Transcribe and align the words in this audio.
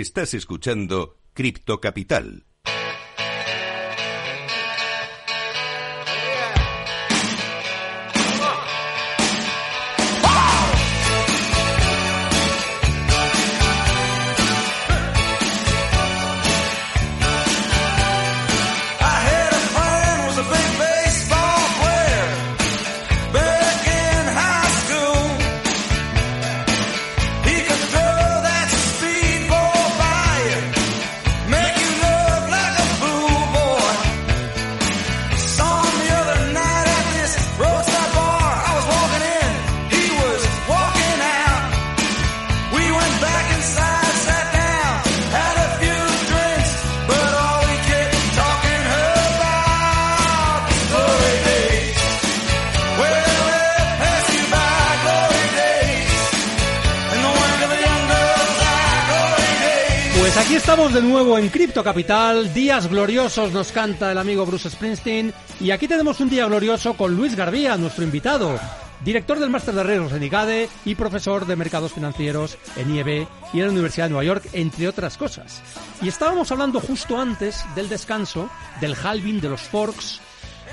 Estás 0.00 0.34
escuchando 0.34 1.16
Cripto 1.32 1.80
Capital. 1.80 2.45
Estamos 60.56 60.94
de 60.94 61.02
nuevo 61.02 61.36
en 61.36 61.50
Cripto 61.50 61.84
Capital. 61.84 62.54
Días 62.54 62.88
gloriosos 62.88 63.52
nos 63.52 63.72
canta 63.72 64.10
el 64.10 64.16
amigo 64.16 64.46
Bruce 64.46 64.70
Springsteen. 64.70 65.34
Y 65.60 65.70
aquí 65.70 65.86
tenemos 65.86 66.18
un 66.20 66.30
día 66.30 66.46
glorioso 66.46 66.94
con 66.94 67.14
Luis 67.14 67.36
Garbía, 67.36 67.76
nuestro 67.76 68.04
invitado. 68.04 68.58
Director 69.04 69.38
del 69.38 69.50
Máster 69.50 69.74
de 69.74 69.82
Riesgos 69.82 70.12
en 70.12 70.22
ICADE 70.22 70.70
y 70.86 70.94
profesor 70.94 71.46
de 71.46 71.56
Mercados 71.56 71.92
Financieros 71.92 72.56
en 72.76 72.94
IEB 72.94 73.28
y 73.52 73.58
en 73.58 73.66
la 73.66 73.72
Universidad 73.72 74.06
de 74.06 74.10
Nueva 74.10 74.24
York, 74.24 74.48
entre 74.54 74.88
otras 74.88 75.18
cosas. 75.18 75.60
Y 76.00 76.08
estábamos 76.08 76.50
hablando 76.50 76.80
justo 76.80 77.20
antes 77.20 77.62
del 77.74 77.90
descanso, 77.90 78.48
del 78.80 78.94
halving, 78.94 79.42
de 79.42 79.50
los 79.50 79.60
forks, 79.60 80.22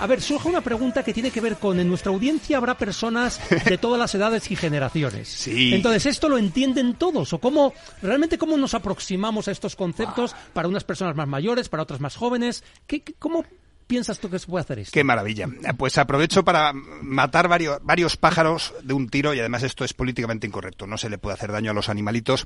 a 0.04 0.08
ver, 0.08 0.22
surge 0.22 0.50
una 0.50 0.62
pregunta 0.62 1.02
que 1.04 1.14
tiene 1.14 1.32
que 1.32 1.40
ver 1.42 1.56
con 1.58 1.80
en 1.80 1.88
nuestra 1.88 2.12
audiencia 2.12 2.58
habrá 2.58 2.78
personas 2.78 3.40
de 3.66 3.78
todas 3.78 3.98
las 4.00 4.14
edades 4.16 4.52
y 4.52 4.56
generaciones. 4.56 5.28
Sí. 5.44 5.74
Entonces, 5.74 6.06
¿esto 6.06 6.28
lo 6.30 6.38
entienden 6.38 6.96
todos? 6.96 7.32
¿O 7.34 7.40
cómo, 7.40 7.74
realmente 8.02 8.38
cómo 8.38 8.58
nos 8.58 8.74
aproximamos 8.74 9.48
a 9.48 9.52
estos 9.52 9.76
conceptos 9.76 10.36
para 10.54 10.68
unas 10.68 10.84
personas 10.84 11.16
más 11.16 11.28
mayores, 11.28 11.70
para 11.70 11.84
otras 11.84 12.00
más 12.00 12.16
jóvenes? 12.16 12.64
¿Qué, 12.88 13.02
qué- 13.02 13.14
¿Cómo 13.18 13.46
piensas 13.88 14.20
tú 14.20 14.30
que 14.30 14.40
se 14.40 14.48
puede 14.48 14.62
hacer 14.64 14.80
esto? 14.80 14.92
Qué 14.94 15.04
maravilla. 15.04 15.48
Pues 15.78 15.98
aprovecho 15.98 16.44
para 16.44 16.74
matar 16.74 17.48
varios, 17.48 17.80
varios 17.84 18.18
pájaros 18.18 18.74
de 18.84 18.94
un 18.94 19.10
tiro 19.10 19.34
y 19.34 19.40
además 19.40 19.64
esto 19.64 19.84
es 19.86 19.94
políticamente 19.94 20.48
incorrecto. 20.48 20.88
No 20.88 20.98
se 20.98 21.10
le 21.10 21.18
puede 21.18 21.36
hacer 21.36 21.52
daño 21.52 21.72
a 21.72 21.74
los 21.74 21.90
animalitos. 21.90 22.46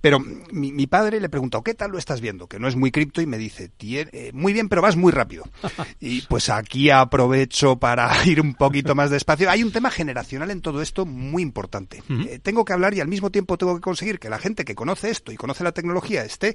Pero 0.00 0.18
mi, 0.20 0.72
mi 0.72 0.86
padre 0.86 1.20
le 1.20 1.28
preguntó, 1.28 1.62
¿qué 1.62 1.74
tal 1.74 1.90
lo 1.90 1.98
estás 1.98 2.20
viendo? 2.20 2.46
Que 2.46 2.58
no 2.58 2.68
es 2.68 2.76
muy 2.76 2.90
cripto 2.90 3.20
y 3.20 3.26
me 3.26 3.38
dice, 3.38 3.70
"Tie- 3.78 4.08
eh, 4.12 4.30
muy 4.32 4.52
bien, 4.52 4.68
pero 4.68 4.82
vas 4.82 4.96
muy 4.96 5.12
rápido. 5.12 5.44
Y 6.00 6.20
pues 6.22 6.48
aquí 6.50 6.90
aprovecho 6.90 7.76
para 7.76 8.10
ir 8.26 8.40
un 8.40 8.54
poquito 8.54 8.94
más 8.94 9.10
despacio. 9.10 9.50
Hay 9.50 9.62
un 9.62 9.72
tema 9.72 9.90
generacional 9.90 10.50
en 10.50 10.60
todo 10.60 10.82
esto 10.82 11.06
muy 11.06 11.42
importante. 11.42 12.02
Eh, 12.08 12.38
tengo 12.42 12.64
que 12.64 12.72
hablar 12.72 12.92
y 12.94 13.00
al 13.00 13.08
mismo 13.08 13.30
tiempo 13.30 13.56
tengo 13.56 13.74
que 13.74 13.80
conseguir 13.80 14.18
que 14.18 14.28
la 14.28 14.38
gente 14.38 14.64
que 14.64 14.74
conoce 14.74 15.10
esto 15.10 15.32
y 15.32 15.36
conoce 15.36 15.64
la 15.64 15.72
tecnología 15.72 16.24
esté 16.24 16.54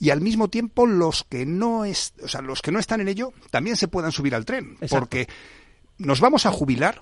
y 0.00 0.10
al 0.10 0.20
mismo 0.20 0.48
tiempo 0.48 0.86
los 0.86 1.24
que 1.24 1.44
no 1.46 1.84
es, 1.84 2.14
o 2.22 2.28
sea, 2.28 2.40
los 2.40 2.62
que 2.62 2.72
no 2.72 2.78
están 2.78 3.00
en 3.00 3.08
ello 3.08 3.32
también 3.50 3.76
se 3.76 3.88
puedan 3.88 4.12
subir 4.12 4.34
al 4.34 4.44
tren, 4.44 4.72
Exacto. 4.80 4.98
porque 5.00 5.28
nos 5.98 6.20
vamos 6.20 6.46
a 6.46 6.50
jubilar 6.50 7.00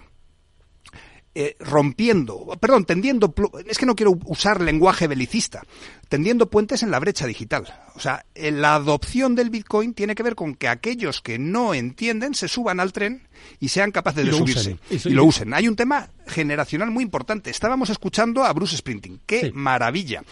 eh, 1.34 1.56
rompiendo, 1.60 2.58
perdón, 2.60 2.84
tendiendo, 2.84 3.34
es 3.66 3.78
que 3.78 3.86
no 3.86 3.96
quiero 3.96 4.18
usar 4.26 4.60
lenguaje 4.60 5.06
belicista, 5.06 5.62
tendiendo 6.10 6.50
puentes 6.50 6.82
en 6.82 6.90
la 6.90 6.98
brecha 6.98 7.26
digital. 7.26 7.72
O 7.94 8.00
sea, 8.00 8.26
eh, 8.34 8.50
la 8.50 8.74
adopción 8.74 9.34
del 9.34 9.48
Bitcoin 9.48 9.94
tiene 9.94 10.14
que 10.14 10.22
ver 10.22 10.34
con 10.34 10.54
que 10.54 10.68
aquellos 10.68 11.22
que 11.22 11.38
no 11.38 11.72
entienden 11.72 12.34
se 12.34 12.48
suban 12.48 12.80
al 12.80 12.92
tren 12.92 13.28
y 13.60 13.68
sean 13.68 13.92
capaces 13.92 14.24
Y 14.24 14.26
de 14.26 14.32
subirse 14.34 14.78
usen. 14.90 15.10
Y 15.10 15.14
lo 15.14 15.24
usen. 15.24 15.54
Hay 15.54 15.68
un 15.68 15.76
tema 15.76 16.10
generacional 16.26 16.90
muy 16.90 17.02
importante. 17.02 17.48
Estábamos 17.48 17.88
escuchando 17.88 18.44
a 18.44 18.52
Bruce 18.52 18.76
Sprinting. 18.76 19.22
¡Qué 19.24 19.40
Sí. 19.40 19.50
maravilla! 19.54 20.22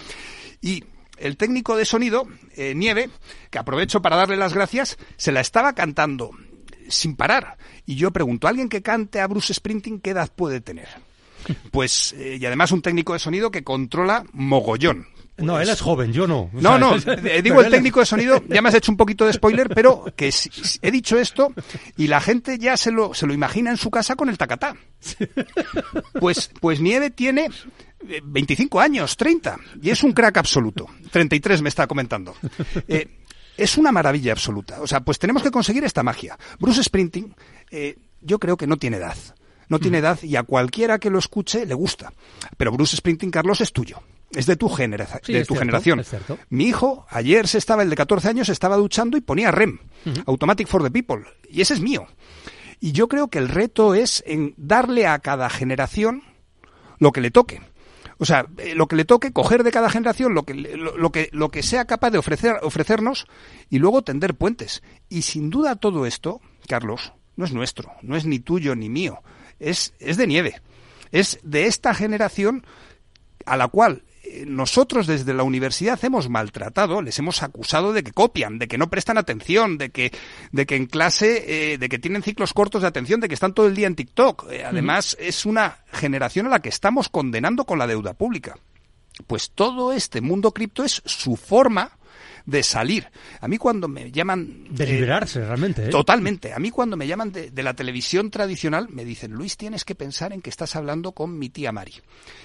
Y 0.60 0.84
el 1.20 1.36
técnico 1.36 1.76
de 1.76 1.84
sonido, 1.84 2.26
eh, 2.56 2.74
Nieve, 2.74 3.10
que 3.50 3.58
aprovecho 3.58 4.02
para 4.02 4.16
darle 4.16 4.36
las 4.36 4.54
gracias, 4.54 4.96
se 5.16 5.32
la 5.32 5.40
estaba 5.40 5.74
cantando 5.74 6.30
sin 6.88 7.14
parar. 7.16 7.56
Y 7.86 7.94
yo 7.96 8.10
pregunto, 8.10 8.48
¿alguien 8.48 8.68
que 8.68 8.82
cante 8.82 9.20
a 9.20 9.26
Bruce 9.28 9.54
Sprinting 9.54 10.00
qué 10.00 10.10
edad 10.10 10.30
puede 10.34 10.60
tener? 10.60 10.88
Pues, 11.70 12.12
eh, 12.18 12.36
y 12.40 12.44
además 12.44 12.70
un 12.70 12.82
técnico 12.82 13.14
de 13.14 13.18
sonido 13.18 13.50
que 13.50 13.64
controla 13.64 14.24
mogollón. 14.32 15.06
No, 15.38 15.58
él 15.58 15.70
es 15.70 15.80
joven, 15.80 16.12
yo 16.12 16.26
no. 16.26 16.50
No, 16.52 16.78
no, 16.78 16.94
eh, 17.24 17.40
digo 17.42 17.62
el 17.62 17.70
técnico 17.70 18.00
de 18.00 18.06
sonido, 18.06 18.42
ya 18.46 18.60
me 18.60 18.68
has 18.68 18.74
hecho 18.74 18.92
un 18.92 18.98
poquito 18.98 19.24
de 19.24 19.32
spoiler, 19.32 19.70
pero 19.70 20.04
que 20.14 20.30
si- 20.32 20.50
si- 20.50 20.78
he 20.82 20.90
dicho 20.90 21.18
esto 21.18 21.54
y 21.96 22.08
la 22.08 22.20
gente 22.20 22.58
ya 22.58 22.76
se 22.76 22.90
lo, 22.90 23.14
se 23.14 23.26
lo 23.26 23.32
imagina 23.32 23.70
en 23.70 23.78
su 23.78 23.90
casa 23.90 24.16
con 24.16 24.28
el 24.28 24.36
tacatá. 24.36 24.76
Pues, 26.20 26.50
pues 26.60 26.80
Nieve 26.80 27.08
tiene 27.10 27.48
25 28.24 28.80
años, 28.80 29.16
30, 29.16 29.56
y 29.82 29.90
es 29.90 30.02
un 30.02 30.12
crack 30.12 30.38
absoluto. 30.38 30.86
33 31.10 31.62
me 31.62 31.68
está 31.68 31.86
comentando. 31.86 32.34
Eh, 32.88 33.06
es 33.56 33.76
una 33.76 33.92
maravilla 33.92 34.32
absoluta. 34.32 34.80
O 34.80 34.86
sea, 34.86 35.00
pues 35.00 35.18
tenemos 35.18 35.42
que 35.42 35.50
conseguir 35.50 35.84
esta 35.84 36.02
magia. 36.02 36.38
Bruce 36.58 36.82
Sprinting, 36.82 37.34
eh, 37.70 37.96
yo 38.22 38.38
creo 38.38 38.56
que 38.56 38.66
no 38.66 38.76
tiene 38.78 38.96
edad. 38.96 39.16
No 39.68 39.78
tiene 39.78 39.98
edad 39.98 40.18
y 40.22 40.34
a 40.34 40.42
cualquiera 40.42 40.98
que 40.98 41.10
lo 41.10 41.18
escuche 41.20 41.64
le 41.64 41.74
gusta. 41.74 42.12
Pero 42.56 42.72
Bruce 42.72 42.96
Sprinting, 42.96 43.30
Carlos, 43.30 43.60
es 43.60 43.72
tuyo. 43.72 44.02
Es 44.32 44.46
de 44.46 44.56
tu, 44.56 44.68
genera- 44.68 45.06
Sí, 45.22 45.32
de 45.32 45.40
tu 45.44 45.54
cierto, 45.54 45.54
generación. 45.56 46.00
es 46.00 46.08
cierto. 46.08 46.38
Mi 46.48 46.64
hijo, 46.68 47.06
ayer 47.10 47.46
se 47.46 47.58
estaba, 47.58 47.82
el 47.82 47.90
de 47.90 47.96
14 47.96 48.28
años, 48.28 48.48
estaba 48.48 48.76
duchando 48.76 49.16
y 49.16 49.20
ponía 49.20 49.50
REM, 49.52 49.78
Automatic 50.26 50.66
for 50.68 50.82
the 50.82 50.90
People, 50.90 51.24
y 51.48 51.60
ese 51.60 51.74
es 51.74 51.80
mío. 51.80 52.06
Y 52.80 52.92
yo 52.92 53.08
creo 53.08 53.28
que 53.28 53.38
el 53.38 53.48
reto 53.48 53.94
es 53.94 54.22
en 54.26 54.54
darle 54.56 55.06
a 55.06 55.18
cada 55.18 55.50
generación 55.50 56.22
lo 56.98 57.12
que 57.12 57.20
le 57.20 57.30
toque. 57.30 57.60
O 58.20 58.26
sea, 58.26 58.46
eh, 58.58 58.74
lo 58.74 58.86
que 58.86 58.96
le 58.96 59.06
toque, 59.06 59.32
coger 59.32 59.64
de 59.64 59.72
cada 59.72 59.88
generación 59.88 60.34
lo 60.34 60.42
que, 60.44 60.52
lo, 60.52 60.96
lo 60.98 61.10
que, 61.10 61.30
lo 61.32 61.50
que 61.50 61.62
sea 61.62 61.86
capaz 61.86 62.10
de 62.10 62.18
ofrecer, 62.18 62.56
ofrecernos 62.62 63.26
y 63.70 63.78
luego 63.78 64.02
tender 64.02 64.34
puentes. 64.34 64.82
Y 65.08 65.22
sin 65.22 65.48
duda 65.48 65.76
todo 65.76 66.04
esto, 66.04 66.42
Carlos, 66.68 67.14
no 67.36 67.46
es 67.46 67.52
nuestro, 67.54 67.92
no 68.02 68.16
es 68.16 68.26
ni 68.26 68.38
tuyo 68.38 68.76
ni 68.76 68.90
mío, 68.90 69.22
es, 69.58 69.94
es 69.98 70.18
de 70.18 70.26
nieve. 70.26 70.60
Es 71.12 71.40
de 71.42 71.66
esta 71.66 71.94
generación 71.94 72.64
a 73.46 73.56
la 73.56 73.68
cual 73.68 74.04
nosotros 74.46 75.06
desde 75.06 75.34
la 75.34 75.42
universidad 75.42 75.98
hemos 76.04 76.28
maltratado, 76.28 77.02
les 77.02 77.18
hemos 77.18 77.42
acusado 77.42 77.92
de 77.92 78.02
que 78.02 78.12
copian, 78.12 78.58
de 78.58 78.68
que 78.68 78.78
no 78.78 78.90
prestan 78.90 79.18
atención, 79.18 79.78
de 79.78 79.90
que, 79.90 80.12
de 80.52 80.66
que 80.66 80.76
en 80.76 80.86
clase, 80.86 81.72
eh, 81.72 81.78
de 81.78 81.88
que 81.88 81.98
tienen 81.98 82.22
ciclos 82.22 82.52
cortos 82.52 82.82
de 82.82 82.88
atención, 82.88 83.20
de 83.20 83.28
que 83.28 83.34
están 83.34 83.54
todo 83.54 83.66
el 83.66 83.74
día 83.74 83.86
en 83.86 83.96
TikTok. 83.96 84.50
Eh, 84.50 84.64
además, 84.64 85.16
es 85.20 85.46
una 85.46 85.78
generación 85.92 86.46
a 86.46 86.50
la 86.50 86.60
que 86.60 86.68
estamos 86.68 87.08
condenando 87.08 87.64
con 87.64 87.78
la 87.78 87.86
deuda 87.86 88.14
pública. 88.14 88.58
Pues 89.26 89.50
todo 89.50 89.92
este 89.92 90.20
mundo 90.20 90.52
cripto 90.52 90.82
es 90.84 91.02
su 91.04 91.36
forma 91.36 91.98
de 92.46 92.62
salir. 92.62 93.08
A 93.40 93.48
mí 93.48 93.58
cuando 93.58 93.88
me 93.88 94.10
llaman... 94.10 94.66
De 94.70 94.84
eh, 94.84 94.92
liberarse, 94.92 95.40
realmente. 95.44 95.86
¿eh? 95.86 95.88
Totalmente. 95.88 96.52
A 96.52 96.58
mí 96.58 96.70
cuando 96.70 96.96
me 96.96 97.06
llaman 97.06 97.32
de, 97.32 97.50
de 97.50 97.62
la 97.62 97.74
televisión 97.74 98.30
tradicional 98.30 98.88
me 98.88 99.04
dicen, 99.04 99.32
Luis, 99.32 99.56
tienes 99.56 99.84
que 99.84 99.94
pensar 99.94 100.32
en 100.32 100.42
que 100.42 100.50
estás 100.50 100.76
hablando 100.76 101.12
con 101.12 101.38
mi 101.38 101.48
tía 101.50 101.72
Mari, 101.72 101.94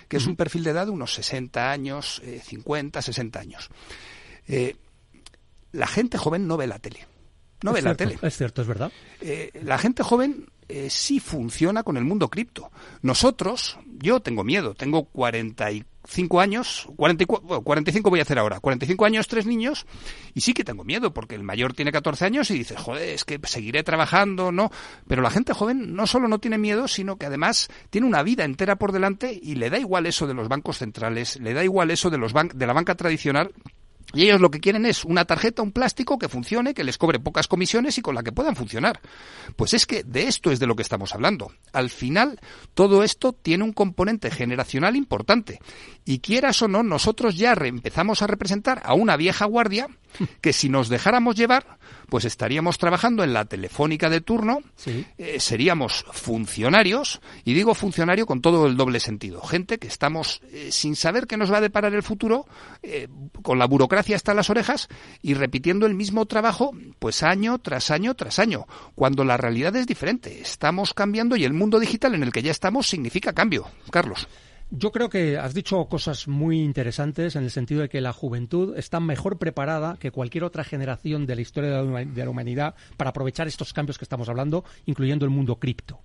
que 0.07 0.17
es 0.17 0.27
un 0.27 0.35
perfil 0.35 0.63
de 0.63 0.71
edad 0.71 0.85
de 0.85 0.91
unos 0.91 1.13
60 1.13 1.71
años, 1.71 2.21
eh, 2.23 2.41
50, 2.43 3.01
60 3.01 3.39
años. 3.39 3.69
Eh, 4.47 4.75
la 5.71 5.87
gente 5.87 6.17
joven 6.17 6.47
no 6.47 6.57
ve 6.57 6.67
la 6.67 6.79
tele. 6.79 7.05
No 7.63 7.71
Es 7.71 7.75
ve 7.75 7.81
la 7.81 7.95
cierto, 7.95 8.15
tele. 8.15 8.27
Es 8.27 8.37
cierto, 8.37 8.61
es 8.61 8.67
verdad. 8.67 8.91
La 9.61 9.77
gente 9.77 10.03
joven 10.03 10.45
eh, 10.67 10.89
sí 10.89 11.19
funciona 11.19 11.83
con 11.83 11.95
el 11.95 12.05
mundo 12.05 12.29
cripto. 12.29 12.71
Nosotros, 13.03 13.77
yo 13.85 14.19
tengo 14.21 14.43
miedo, 14.43 14.73
tengo 14.73 15.05
45 16.05 16.39
años, 16.39 16.87
44, 16.95 17.47
bueno, 17.47 17.63
45 17.63 18.09
voy 18.09 18.19
a 18.19 18.21
hacer 18.21 18.37
ahora, 18.37 18.59
45 18.59 19.05
años, 19.05 19.27
tres 19.27 19.45
niños, 19.45 19.87
y 20.33 20.41
sí 20.41 20.53
que 20.53 20.63
tengo 20.63 20.83
miedo, 20.83 21.13
porque 21.13 21.33
el 21.35 21.43
mayor 21.43 21.73
tiene 21.73 21.91
14 21.91 22.25
años 22.25 22.51
y 22.51 22.59
dice, 22.59 22.75
joder, 22.75 23.09
es 23.09 23.25
que 23.25 23.39
seguiré 23.43 23.83
trabajando, 23.83 24.51
¿no? 24.51 24.71
Pero 25.07 25.23
la 25.23 25.31
gente 25.31 25.53
joven 25.53 25.95
no 25.95 26.05
solo 26.05 26.27
no 26.27 26.39
tiene 26.39 26.57
miedo, 26.59 26.87
sino 26.87 27.17
que 27.17 27.25
además 27.25 27.69
tiene 27.89 28.07
una 28.07 28.21
vida 28.21 28.45
entera 28.45 28.75
por 28.75 28.91
delante 28.91 29.37
y 29.41 29.55
le 29.55 29.69
da 29.69 29.79
igual 29.79 30.05
eso 30.05 30.27
de 30.27 30.35
los 30.35 30.47
bancos 30.47 30.77
centrales, 30.77 31.39
le 31.39 31.53
da 31.53 31.63
igual 31.63 31.89
eso 31.89 32.09
de, 32.11 32.19
los 32.19 32.33
de 32.33 32.67
la 32.67 32.73
banca 32.73 32.93
tradicional, 32.95 33.51
Y 34.13 34.23
ellos 34.23 34.39
lo 34.39 34.51
que 34.51 34.59
quieren 34.59 34.85
es 34.85 35.03
una 35.03 35.25
tarjeta, 35.25 35.61
un 35.61 35.71
plástico 35.71 36.17
que 36.17 36.29
funcione, 36.29 36.73
que 36.73 36.83
les 36.83 36.97
cobre 36.97 37.19
pocas 37.19 37.47
comisiones 37.47 37.97
y 37.97 38.01
con 38.01 38.15
la 38.15 38.23
que 38.23 38.31
puedan 38.31 38.55
funcionar. 38.55 39.01
Pues 39.55 39.73
es 39.73 39.85
que 39.85 40.03
de 40.03 40.27
esto 40.27 40.51
es 40.51 40.59
de 40.59 40.67
lo 40.67 40.75
que 40.75 40.83
estamos 40.83 41.13
hablando. 41.13 41.51
Al 41.73 41.89
final, 41.89 42.39
todo 42.73 43.03
esto 43.03 43.33
tiene 43.33 43.63
un 43.63 43.73
componente 43.73 44.31
generacional 44.31 44.95
importante. 44.95 45.59
Y 46.05 46.19
quieras 46.19 46.61
o 46.61 46.67
no, 46.67 46.83
nosotros 46.83 47.35
ya 47.35 47.53
empezamos 47.53 48.21
a 48.21 48.27
representar 48.27 48.81
a 48.85 48.93
una 48.93 49.17
vieja 49.17 49.45
guardia 49.45 49.89
que 50.41 50.53
si 50.53 50.69
nos 50.69 50.89
dejáramos 50.89 51.35
llevar, 51.35 51.77
pues 52.09 52.25
estaríamos 52.25 52.77
trabajando 52.77 53.23
en 53.23 53.33
la 53.33 53.45
telefónica 53.45 54.09
de 54.09 54.21
turno, 54.21 54.59
Sí. 54.75 55.05
eh, 55.17 55.39
seríamos 55.39 56.05
funcionarios, 56.11 57.21
y 57.43 57.53
digo 57.53 57.73
funcionario 57.73 58.25
con 58.25 58.41
todo 58.41 58.67
el 58.67 58.77
doble 58.77 58.99
sentido, 58.99 59.41
gente 59.41 59.79
que 59.79 59.87
estamos 59.87 60.41
eh, 60.51 60.69
sin 60.71 60.95
saber 60.95 61.27
qué 61.27 61.37
nos 61.37 61.51
va 61.51 61.57
a 61.57 61.61
deparar 61.61 61.93
el 61.93 62.03
futuro, 62.03 62.45
eh, 62.83 63.07
con 63.41 63.57
la 63.59 63.65
burocracia 63.65 64.15
hasta 64.15 64.33
las 64.33 64.49
orejas 64.49 64.87
y 65.21 65.33
repitiendo 65.33 65.85
el 65.85 65.95
mismo 65.95 66.25
trabajo, 66.25 66.71
pues 66.99 67.23
año 67.23 67.59
tras 67.59 67.91
año 67.91 68.13
tras 68.15 68.39
año, 68.39 68.65
cuando 68.95 69.23
la 69.23 69.37
realidad 69.37 69.75
es 69.75 69.87
diferente. 69.87 70.41
Estamos 70.41 70.93
cambiando 70.93 71.35
y 71.35 71.43
el 71.43 71.53
mundo 71.53 71.79
digital 71.79 72.15
en 72.15 72.23
el 72.23 72.31
que 72.31 72.43
ya 72.43 72.51
estamos 72.51 72.87
significa 72.87 73.33
cambio. 73.33 73.67
Carlos. 73.91 74.27
Yo 74.77 74.91
creo 74.91 75.09
que 75.09 75.37
has 75.37 75.53
dicho 75.53 75.85
cosas 75.85 76.27
muy 76.27 76.61
interesantes 76.61 77.37
en 77.37 77.45
el 77.45 77.51
sentido 77.51 77.79
de 77.79 77.87
que 77.87 78.01
la 78.01 78.11
juventud 78.11 78.77
está 78.77 78.99
mejor 78.99 79.37
preparada 79.37 79.95
que 79.97 80.11
cualquier 80.11 80.43
otra 80.43 80.65
generación 80.65 81.25
de 81.25 81.35
la 81.35 81.41
historia 81.41 81.81
de 81.81 82.25
la 82.25 82.29
humanidad 82.29 82.75
para 82.97 83.11
aprovechar 83.11 83.47
estos 83.47 83.71
cambios 83.71 83.97
que 83.97 84.03
estamos 84.03 84.27
hablando, 84.27 84.65
incluyendo 84.85 85.23
el 85.23 85.31
mundo 85.31 85.55
cripto. 85.59 86.01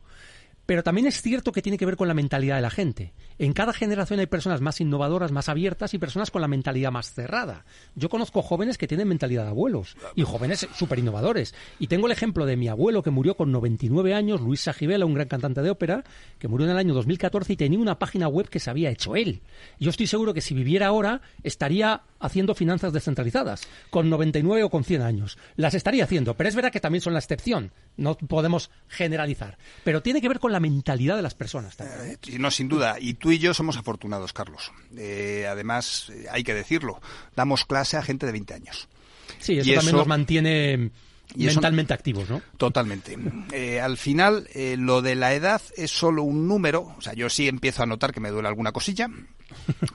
Pero 0.71 0.85
también 0.85 1.09
es 1.09 1.21
cierto 1.21 1.51
que 1.51 1.63
tiene 1.63 1.77
que 1.77 1.85
ver 1.85 1.97
con 1.97 2.07
la 2.07 2.15
mentalidad 2.15 2.55
de 2.55 2.63
la 2.63 2.71
gente. 2.71 3.13
En 3.41 3.55
cada 3.55 3.73
generación 3.73 4.21
hay 4.21 4.27
personas 4.27 4.61
más 4.61 4.81
innovadoras, 4.81 5.33
más 5.33 5.49
abiertas 5.49 5.95
y 5.95 5.99
personas 5.99 6.31
con 6.31 6.43
la 6.43 6.47
mentalidad 6.47 6.93
más 6.93 7.13
cerrada. 7.13 7.65
Yo 7.97 8.09
conozco 8.09 8.41
jóvenes 8.41 8.79
que 8.79 8.87
tienen 8.87 9.09
mentalidad 9.09 9.43
de 9.43 9.51
abuelos 9.51 9.97
y 10.15 10.23
jóvenes 10.23 10.69
súper 10.73 11.01
innovadores. 11.01 11.57
Y 11.81 11.89
tengo 11.89 12.07
el 12.07 12.13
ejemplo 12.13 12.47
de 12.47 12.57
mi 12.57 12.69
abuelo 12.69 13.03
que 13.03 13.11
murió 13.11 13.37
con 13.37 13.51
99 13.51 14.15
años, 14.15 14.41
Luis 14.41 14.61
Sajibela, 14.61 15.07
un 15.07 15.15
gran 15.15 15.27
cantante 15.27 15.61
de 15.61 15.71
ópera, 15.71 16.05
que 16.39 16.47
murió 16.47 16.67
en 16.67 16.71
el 16.71 16.79
año 16.79 16.95
2014 16.95 17.55
y 17.55 17.57
tenía 17.57 17.81
una 17.81 17.99
página 17.99 18.29
web 18.29 18.49
que 18.49 18.61
se 18.61 18.71
había 18.71 18.91
hecho 18.91 19.17
él. 19.17 19.43
Yo 19.81 19.91
estoy 19.91 20.07
seguro 20.07 20.35
que 20.35 20.41
si 20.41 20.55
viviera 20.55 20.87
ahora 20.87 21.21
estaría 21.43 22.03
haciendo 22.21 22.55
finanzas 22.55 22.93
descentralizadas, 22.93 23.67
con 23.91 24.09
99 24.09 24.63
o 24.63 24.71
con 24.71 24.85
100 24.85 25.03
años. 25.03 25.37
Las 25.57 25.75
estaría 25.75 26.05
haciendo, 26.05 26.37
pero 26.37 26.49
es 26.49 26.55
verdad 26.55 26.71
que 26.71 26.79
también 26.79 27.01
son 27.01 27.15
la 27.15 27.19
excepción. 27.19 27.73
No 27.97 28.17
podemos 28.17 28.71
generalizar. 28.87 29.59
Pero 29.83 30.03
tiene 30.03 30.21
que 30.21 30.29
ver 30.29 30.39
con 30.39 30.53
la 30.53 30.60
mentalidad 30.61 31.17
de 31.17 31.23
las 31.23 31.35
personas 31.35 31.77
también. 31.77 32.19
Eh, 32.27 32.39
No, 32.39 32.51
sin 32.51 32.69
duda. 32.69 32.97
Y 33.01 33.15
tú 33.15 33.33
y 33.33 33.39
yo 33.39 33.53
somos 33.55 33.77
afortunados, 33.77 34.33
Carlos. 34.33 34.71
Eh, 34.97 35.47
además, 35.51 36.11
eh, 36.15 36.27
hay 36.31 36.45
que 36.45 36.55
decirlo, 36.55 37.01
damos 37.35 37.65
clase 37.65 37.97
a 37.97 38.03
gente 38.03 38.27
de 38.27 38.33
20 38.33 38.55
años. 38.55 38.89
Sí, 39.39 39.59
eso 39.59 39.69
Y 39.71 39.75
también 39.75 39.89
eso- 39.89 39.97
nos 39.97 40.07
mantiene 40.07 40.91
y 41.35 41.47
eso- 41.47 41.55
mentalmente 41.61 41.95
activos, 41.95 42.29
¿no? 42.29 42.43
Totalmente. 42.57 43.17
Eh, 43.53 43.81
al 43.81 43.97
final, 43.97 44.49
eh, 44.55 44.77
lo 44.79 45.01
de 45.03 45.15
la 45.15 45.33
edad 45.35 45.63
es 45.77 45.91
solo 45.91 46.23
un 46.23 46.47
número. 46.49 46.95
O 46.97 47.01
sea, 47.01 47.15
yo 47.15 47.29
sí 47.31 47.49
empiezo 47.49 47.83
a 47.83 47.87
notar 47.87 48.13
que 48.13 48.21
me 48.21 48.31
duele 48.31 48.49
alguna 48.49 48.73
cosilla. 48.73 49.09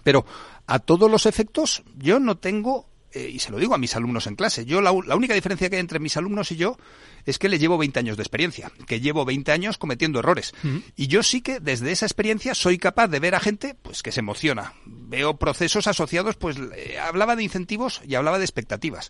Pero 0.03 0.25
a 0.67 0.79
todos 0.79 1.09
los 1.09 1.25
efectos, 1.25 1.83
yo 1.97 2.19
no 2.19 2.37
tengo, 2.37 2.89
eh, 3.15 3.29
y 3.33 3.39
se 3.39 3.49
lo 3.51 3.57
digo 3.57 3.73
a 3.73 3.77
mis 3.77 3.95
alumnos 3.95 4.27
en 4.27 4.35
clase, 4.35 4.65
yo 4.65 4.81
la, 4.81 4.93
la 5.05 5.15
única 5.15 5.33
diferencia 5.33 5.69
que 5.69 5.77
hay 5.77 5.79
entre 5.79 5.99
mis 5.99 6.17
alumnos 6.17 6.51
y 6.51 6.57
yo 6.57 6.77
es 7.25 7.39
que 7.39 7.49
le 7.49 7.57
llevo 7.57 7.77
20 7.77 7.97
años 7.99 8.17
de 8.17 8.23
experiencia, 8.23 8.71
que 8.85 8.99
llevo 8.99 9.25
20 9.25 9.51
años 9.51 9.77
cometiendo 9.79 10.19
errores. 10.19 10.53
Y 10.95 11.07
yo 11.07 11.23
sí 11.23 11.41
que 11.41 11.59
desde 11.59 11.91
esa 11.91 12.05
experiencia 12.05 12.53
soy 12.53 12.77
capaz 12.77 13.07
de 13.07 13.19
ver 13.19 13.33
a 13.33 13.39
gente 13.39 13.75
pues 13.81 14.03
que 14.03 14.11
se 14.11 14.19
emociona. 14.19 14.73
Veo 14.85 15.37
procesos 15.37 15.87
asociados, 15.87 16.35
pues 16.35 16.57
eh, 16.75 16.99
hablaba 16.99 17.35
de 17.35 17.43
incentivos 17.43 18.01
y 18.07 18.13
hablaba 18.15 18.37
de 18.37 18.45
expectativas. 18.45 19.09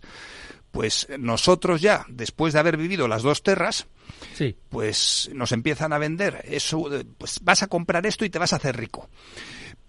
Pues 0.70 1.08
nosotros 1.18 1.80
ya, 1.80 2.04
después 2.08 2.52
de 2.52 2.58
haber 2.60 2.76
vivido 2.76 3.08
las 3.08 3.22
dos 3.22 3.42
terras, 3.42 3.86
Sí. 4.34 4.56
pues 4.68 5.30
nos 5.34 5.52
empiezan 5.52 5.92
a 5.92 5.98
vender 5.98 6.42
eso, 6.48 6.88
pues 7.18 7.40
vas 7.42 7.62
a 7.62 7.66
comprar 7.66 8.06
esto 8.06 8.24
y 8.24 8.30
te 8.30 8.38
vas 8.38 8.52
a 8.52 8.56
hacer 8.56 8.76
rico. 8.76 9.08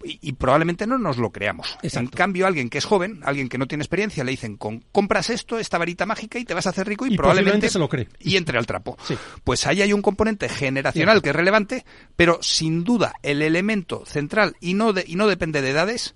Y, 0.04 0.18
y 0.22 0.32
probablemente 0.34 0.86
no 0.86 0.96
nos 0.98 1.16
lo 1.18 1.30
creamos. 1.32 1.76
Exacto. 1.82 1.98
En 2.00 2.06
cambio, 2.16 2.46
alguien 2.46 2.70
que 2.70 2.78
es 2.78 2.84
joven, 2.84 3.20
alguien 3.24 3.48
que 3.48 3.58
no 3.58 3.66
tiene 3.66 3.82
experiencia, 3.82 4.22
le 4.24 4.30
dicen, 4.30 4.56
con, 4.56 4.84
compras 4.92 5.28
esto, 5.30 5.58
esta 5.58 5.76
varita 5.78 6.06
mágica 6.06 6.38
y 6.38 6.44
te 6.44 6.54
vas 6.54 6.66
a 6.66 6.70
hacer 6.70 6.86
rico 6.86 7.06
y, 7.06 7.14
Y 7.14 7.16
probablemente 7.16 7.68
se 7.68 7.78
lo 7.78 7.88
cree. 7.88 8.08
y 8.20 8.36
entre 8.36 8.58
al 8.58 8.66
trapo. 8.66 8.96
Sí. 9.04 9.16
Pues 9.44 9.66
ahí 9.66 9.82
hay 9.82 9.92
un 9.92 10.02
componente 10.02 10.48
generacional 10.48 11.20
que 11.22 11.30
es 11.30 11.36
relevante, 11.36 11.84
pero 12.16 12.38
sin 12.42 12.84
duda 12.84 13.14
el 13.22 13.42
elemento 13.42 14.04
central 14.06 14.54
y 14.60 14.74
no, 14.74 14.92
de- 14.92 15.04
y 15.06 15.16
no 15.16 15.26
depende 15.26 15.62
de 15.62 15.70
edades 15.70 16.14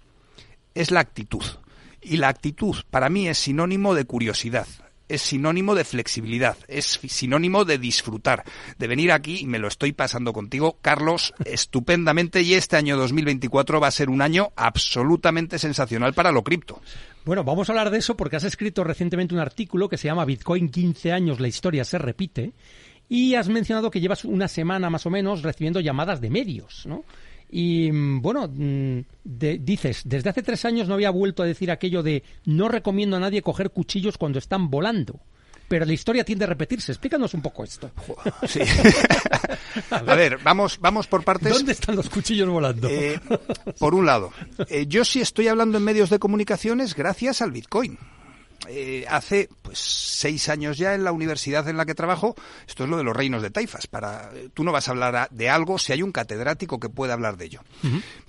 es 0.75 0.91
la 0.91 1.01
actitud. 1.01 1.45
Y 2.01 2.17
la 2.17 2.29
actitud 2.29 2.77
para 2.91 3.09
mí 3.09 3.29
es 3.29 3.39
sinónimo 3.39 3.95
de 3.95 4.05
curiosidad, 4.05 4.67
es 5.13 5.23
sinónimo 5.23 5.75
de 5.75 5.85
flexibilidad, 5.85 6.57
es 6.69 6.99
sinónimo 7.07 7.65
de 7.65 7.79
disfrutar, 7.79 8.45
de 8.79 8.87
venir 8.87 9.13
aquí 9.13 9.41
y 9.41 9.47
me 9.47 9.59
lo 9.59 9.69
estoy 9.69 9.93
pasando 9.93 10.33
contigo, 10.33 10.79
Carlos, 10.81 11.35
estupendamente 11.45 12.41
y 12.41 12.55
este 12.55 12.77
año 12.77 12.97
2024 12.97 13.79
va 13.79 13.89
a 13.89 13.91
ser 13.91 14.09
un 14.09 14.23
año 14.23 14.53
absolutamente 14.57 15.59
sensacional 15.59 16.15
para 16.15 16.33
lo 16.33 16.43
cripto. 16.43 16.81
Bueno, 17.25 17.45
vamos 17.45 17.69
a 17.69 17.73
hablar 17.73 17.91
de 17.91 17.99
eso 17.99 18.17
porque 18.17 18.37
has 18.37 18.45
escrito 18.45 18.85
recientemente 18.85 19.35
un 19.35 19.41
artículo 19.41 19.89
que 19.89 19.99
se 19.99 20.09
llama 20.09 20.25
Bitcoin 20.25 20.71
15 20.71 21.13
años, 21.13 21.41
la 21.41 21.49
historia 21.49 21.85
se 21.85 21.99
repite. 21.99 22.53
Y 23.09 23.35
has 23.35 23.49
mencionado 23.49 23.91
que 23.91 24.01
llevas 24.01 24.25
una 24.25 24.49
semana 24.49 24.89
más 24.89 25.05
o 25.05 25.11
menos 25.11 25.43
recibiendo 25.43 25.81
llamadas 25.81 26.23
de 26.23 26.31
medios, 26.31 26.87
¿no? 26.87 27.05
Y 27.55 27.93
mm, 27.93 28.23
bueno, 28.23 28.49
mm, 28.49 29.01
de- 29.25 29.59
dices, 29.59 30.01
desde 30.07 30.31
hace 30.31 30.43
tres 30.43 30.65
años 30.65 30.89
no 30.89 30.95
había 30.95 31.11
vuelto 31.11 31.43
a 31.43 31.47
decir 31.47 31.71
aquello 31.71 32.03
de 32.03 32.23
no 32.47 32.69
recomiendo 32.69 33.19
a 33.19 33.21
nadie 33.21 33.43
coger 33.43 33.71
cuchillos 33.71 34.17
cuando 34.17 34.39
están 34.39 34.71
volando. 34.71 35.21
Pero 35.69 35.85
la 35.85 35.93
historia 35.93 36.25
tiende 36.25 36.45
a 36.45 36.49
repetirse. 36.49 36.93
Explícanos 36.93 37.33
un 37.35 37.41
poco 37.43 37.63
esto. 37.65 37.91
Sí. 38.47 38.61
a 39.91 40.03
ver, 40.15 40.39
vamos, 40.43 40.79
vamos 40.81 41.07
por 41.07 41.25
partes. 41.25 41.53
¿Dónde 41.53 41.73
están 41.73 41.95
los 41.97 42.11
cuchillos 42.11 42.49
volando? 42.49 42.89
Eh, 42.91 43.21
por 43.79 43.95
un 43.95 44.05
lado, 44.07 44.33
eh, 44.69 44.87
yo 44.87 45.05
sí 45.05 45.21
estoy 45.21 45.49
hablando 45.49 45.79
en 45.79 45.85
medios 45.85 46.11
de 46.11 46.19
comunicaciones 46.19 46.95
gracias 46.95 47.41
al 47.43 47.53
Bitcoin. 47.53 47.99
Eh, 48.69 49.05
hace 49.09 49.49
pues 49.63 49.79
seis 49.79 50.49
años 50.49 50.79
ya 50.79 50.95
en 50.95 51.05
la 51.05 51.13
universidad 51.13 51.69
en 51.69 51.77
la 51.77 51.85
que 51.85 51.95
trabajo, 51.95 52.35
esto 52.67 52.85
es 52.85 52.91
lo 52.91 52.97
de 52.97 53.05
los 53.05 53.17
reinos 53.17 53.43
de 53.43 53.51
taifas. 53.51 53.87
Para, 53.87 54.31
eh, 54.35 54.49
tú 54.55 54.65
no 54.65 54.73
vas 54.73 54.89
a 54.89 54.93
hablar 54.93 55.29
de 55.31 55.51
algo 55.51 55.79
si 55.79 55.93
hay 55.93 56.03
un 56.03 56.13
catedrático 56.13 56.79
que 56.79 56.89
pueda 56.89 57.15
hablar 57.15 57.37
de 57.37 57.47
ello. 57.47 57.61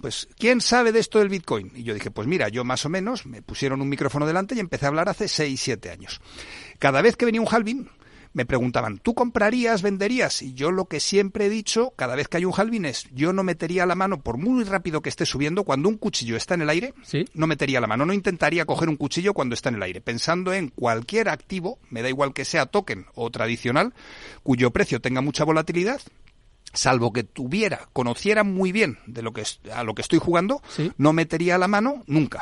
Pues, 0.02 0.28
¿quién 0.38 0.62
sabe 0.62 0.92
de 0.92 1.00
esto 1.00 1.20
del 1.20 1.30
Bitcoin? 1.30 1.72
Y 1.76 1.84
yo 1.84 1.94
dije, 1.94 2.12
pues 2.12 2.28
mira, 2.28 2.50
yo 2.50 2.64
más 2.64 2.86
o 2.86 2.90
menos, 2.90 3.26
me 3.26 3.42
pusieron 3.42 3.82
un 3.82 3.90
micrófono 3.90 4.26
delante 4.26 4.56
y 4.56 4.60
empecé 4.60 4.86
a 4.86 4.90
hablar 4.90 5.10
hace 5.10 5.28
seis, 5.28 5.62
siete 5.62 5.92
años. 5.92 6.20
Cada 6.80 7.02
vez 7.02 7.16
que 7.16 7.26
venía 7.26 7.42
un 7.42 7.48
halving, 7.50 7.90
me 8.34 8.46
preguntaban, 8.46 8.98
¿tú 8.98 9.14
comprarías, 9.14 9.82
venderías? 9.84 10.42
Y 10.42 10.54
yo 10.56 10.72
lo 10.72 10.86
que 10.86 11.00
siempre 11.00 11.46
he 11.46 11.50
dicho, 11.50 11.94
cada 11.96 12.16
vez 12.16 12.28
que 12.28 12.38
hay 12.38 12.46
un 12.46 12.54
halving 12.56 12.86
es, 12.86 13.08
yo 13.14 13.32
no 13.32 13.44
metería 13.44 13.86
la 13.86 13.96
mano, 13.96 14.22
por 14.22 14.38
muy 14.38 14.64
rápido 14.64 15.02
que 15.02 15.10
esté 15.10 15.26
subiendo, 15.26 15.64
cuando 15.64 15.88
un 15.90 15.98
cuchillo 15.98 16.36
está 16.36 16.56
en 16.56 16.64
el 16.64 16.70
aire, 16.70 16.94
Sí. 17.04 17.26
no 17.36 17.46
metería 17.48 17.80
la 17.80 17.88
mano, 17.88 18.06
no 18.06 18.14
intentaría 18.14 18.66
coger 18.66 18.90
un 18.90 18.96
cuchillo 18.98 19.34
cuando 19.34 19.54
está 19.54 19.70
en 19.70 19.76
el 19.76 19.84
aire, 19.84 20.02
pensando 20.02 20.52
en 20.54 20.70
cualquier 20.70 21.30
activo, 21.30 21.78
me 21.90 22.02
da 22.02 22.10
igual 22.10 22.34
que 22.34 22.44
sea 22.46 22.66
token 22.66 23.06
o 23.14 23.30
tradicional, 23.30 23.94
cuyo 24.42 24.72
precio 24.72 25.00
tenga 25.00 25.22
mucha 25.22 25.44
volatilidad, 25.44 26.02
salvo 26.74 27.14
que 27.14 27.24
tuviera, 27.24 27.88
conociera 27.94 28.44
muy 28.44 28.72
bien 28.72 28.98
de 29.06 29.22
lo 29.22 29.32
que 29.32 29.44
a 29.72 29.84
lo 29.84 29.94
que 29.94 30.02
estoy 30.02 30.18
jugando, 30.18 30.62
Sí. 30.70 30.92
no 30.98 31.14
metería 31.14 31.60
la 31.60 31.68
mano 31.68 32.04
nunca. 32.08 32.42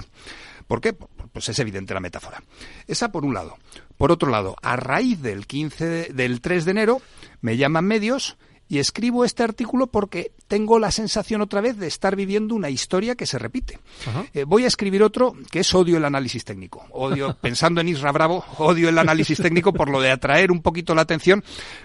¿Por 0.67 0.81
qué? 0.81 0.93
Pues 0.93 1.49
es 1.49 1.59
evidente 1.59 1.93
la 1.93 1.99
metáfora. 1.99 2.41
Esa 2.87 3.11
por 3.11 3.25
un 3.25 3.33
lado. 3.33 3.57
Por 3.97 4.11
otro 4.11 4.29
lado, 4.29 4.55
a 4.61 4.75
raíz 4.75 5.21
del 5.21 5.47
15 5.47 5.85
de- 5.85 6.13
del 6.13 6.41
3 6.41 6.65
de 6.65 6.71
enero 6.71 7.01
me 7.41 7.57
llaman 7.57 7.85
medios 7.85 8.37
y 8.67 8.79
escribo 8.79 9.25
este 9.25 9.43
artículo 9.43 9.87
porque 9.87 10.31
tengo 10.47 10.79
la 10.79 10.91
sensación 10.91 11.41
otra 11.41 11.59
vez 11.59 11.77
de 11.77 11.87
estar 11.87 12.15
viviendo 12.15 12.55
una 12.55 12.69
historia 12.69 13.15
que 13.15 13.25
se 13.25 13.37
repite. 13.37 13.79
Eh, 14.33 14.45
voy 14.45 14.63
a 14.63 14.67
escribir 14.67 15.03
otro 15.03 15.33
que 15.51 15.59
es 15.59 15.73
odio 15.75 15.97
el 15.97 16.05
análisis 16.05 16.45
técnico. 16.45 16.85
Odio, 16.91 17.35
pensando 17.41 17.81
en 17.81 17.89
Isra 17.89 18.13
Bravo, 18.13 18.45
odio 18.59 18.87
el 18.87 18.97
análisis 18.97 19.39
técnico 19.39 19.73
por 19.73 19.89
lo 19.89 19.99
de 19.99 20.11
atraer 20.11 20.51
un 20.53 20.61
poquito 20.61 20.95
la 20.95 21.01
atención, 21.01 21.43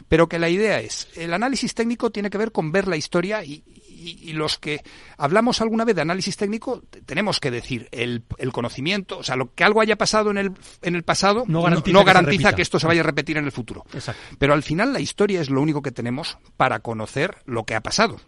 pero 0.09 0.29
que 0.29 0.39
la 0.39 0.49
idea 0.49 0.79
es, 0.81 1.09
el 1.17 1.35
análisis 1.35 1.75
técnico 1.75 2.11
tiene 2.11 2.31
que 2.31 2.39
ver 2.39 2.53
con 2.53 2.71
ver 2.71 2.87
la 2.87 2.97
historia 2.97 3.45
y, 3.45 3.65
y- 4.11 4.31
y 4.31 4.33
los 4.33 4.59
que 4.59 4.83
hablamos 5.19 5.61
alguna 5.61 5.85
vez 5.85 5.95
de 5.97 6.03
análisis 6.03 6.37
técnico 6.37 6.83
te- 6.89 7.03
tenemos 7.03 7.41
que 7.41 7.51
decir 7.51 7.89
el, 7.93 8.25
el 8.39 8.53
conocimiento, 8.53 9.19
o 9.19 9.23
sea, 9.23 9.37
lo 9.37 9.55
que 9.55 9.65
algo 9.65 9.81
haya 9.81 9.97
pasado 9.97 10.31
en 10.31 10.39
el, 10.39 10.53
en 10.83 10.95
el 10.95 11.03
pasado 11.03 11.45
No 11.47 11.63
garantiza 11.63 11.93
no 11.93 12.01
que 12.01 12.07
garantiza 12.07 12.55
que 12.55 12.63
esto 12.63 12.79
se 12.79 12.87
vaya 12.87 13.01
a 13.01 13.05
repetir 13.05 13.37
en 13.37 13.45
el 13.45 13.53
futuro. 13.53 13.85
Exacto. 13.93 14.21
Pero 14.39 14.55
al 14.55 14.63
final 14.63 14.93
la 14.93 15.01
historia 15.01 15.41
es 15.41 15.51
lo 15.51 15.61
único 15.61 15.83
que 15.83 15.93
tenemos 15.93 16.39
para 16.57 16.81
conocer 16.81 17.37
lo 17.45 17.65
que 17.65 17.75
ha 17.75 17.83
pasado. 17.83 18.21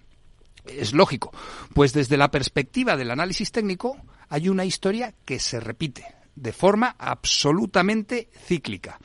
Es 0.66 0.92
lógico. 0.92 1.32
Pues 1.74 1.92
desde 1.92 2.16
la 2.16 2.30
perspectiva 2.30 2.96
del 2.96 3.10
análisis 3.10 3.50
técnico 3.52 3.96
hay 4.28 4.48
una 4.50 4.64
historia 4.66 5.14
que 5.24 5.38
se 5.38 5.60
repite 5.60 6.04
de 6.36 6.52
forma 6.52 6.94
absolutamente 6.98 8.28
cíclica. 8.46 8.98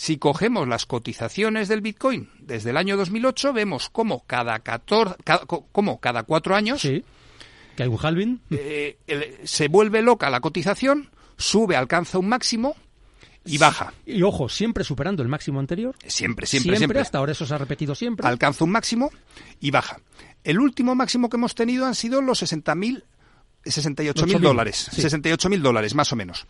Si 0.00 0.16
cogemos 0.16 0.68
las 0.68 0.86
cotizaciones 0.86 1.66
del 1.66 1.80
Bitcoin 1.80 2.30
desde 2.38 2.70
el 2.70 2.76
año 2.76 2.96
2008, 2.96 3.52
vemos 3.52 3.90
cómo 3.90 4.22
cada, 4.28 4.60
14, 4.60 5.16
ca- 5.24 5.40
co- 5.44 5.66
cómo 5.72 5.98
cada 5.98 6.22
cuatro 6.22 6.54
años 6.54 6.80
Sí. 6.80 7.02
Que 7.74 7.82
hay 7.82 7.88
un 7.88 7.98
halving. 8.00 8.40
eh, 8.50 8.96
se 9.42 9.66
vuelve 9.66 10.00
loca 10.00 10.30
la 10.30 10.38
cotización, 10.40 11.10
sube, 11.36 11.74
alcanza 11.74 12.18
un 12.18 12.28
máximo 12.28 12.76
y 13.44 13.58
baja. 13.58 13.92
Y 14.06 14.22
ojo, 14.22 14.48
siempre 14.48 14.84
superando 14.84 15.20
el 15.24 15.28
máximo 15.28 15.58
anterior. 15.58 15.96
Siempre, 16.06 16.46
siempre, 16.46 16.76
siempre. 16.76 17.00
hasta 17.00 17.18
ahora 17.18 17.32
eso 17.32 17.44
se 17.44 17.54
ha 17.54 17.58
repetido 17.58 17.96
siempre. 17.96 18.24
Alcanza 18.28 18.62
un 18.62 18.70
máximo 18.70 19.10
y 19.58 19.72
baja. 19.72 19.98
El 20.44 20.60
último 20.60 20.94
máximo 20.94 21.28
que 21.28 21.38
hemos 21.38 21.56
tenido 21.56 21.86
han 21.86 21.96
sido 21.96 22.22
los 22.22 22.40
60.000, 22.40 23.02
68.000 23.64 24.12
8.000, 24.14 24.38
dólares. 24.40 24.90
sí. 24.92 25.02
68.000 25.02 25.60
dólares, 25.60 25.94
más 25.96 26.12
o 26.12 26.16
menos. 26.16 26.46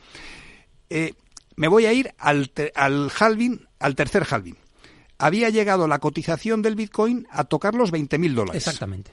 Eh, 0.91 1.15
me 1.59 1.67
voy 1.67 1.87
a 1.87 1.93
ir 1.93 2.15
al, 2.19 2.53
al 2.77 3.11
halving, 3.19 3.67
al 3.81 3.97
tercer 3.97 4.25
halving. 4.31 4.57
Había 5.19 5.51
llegado 5.51 5.89
la 5.89 5.99
cotización 5.99 6.63
del 6.63 6.77
Bitcoin 6.77 7.27
a 7.33 7.43
tocar 7.45 7.75
los 7.75 7.93
20.000 7.93 8.33
dólares. 8.35 8.63
Exactamente. 8.65 9.11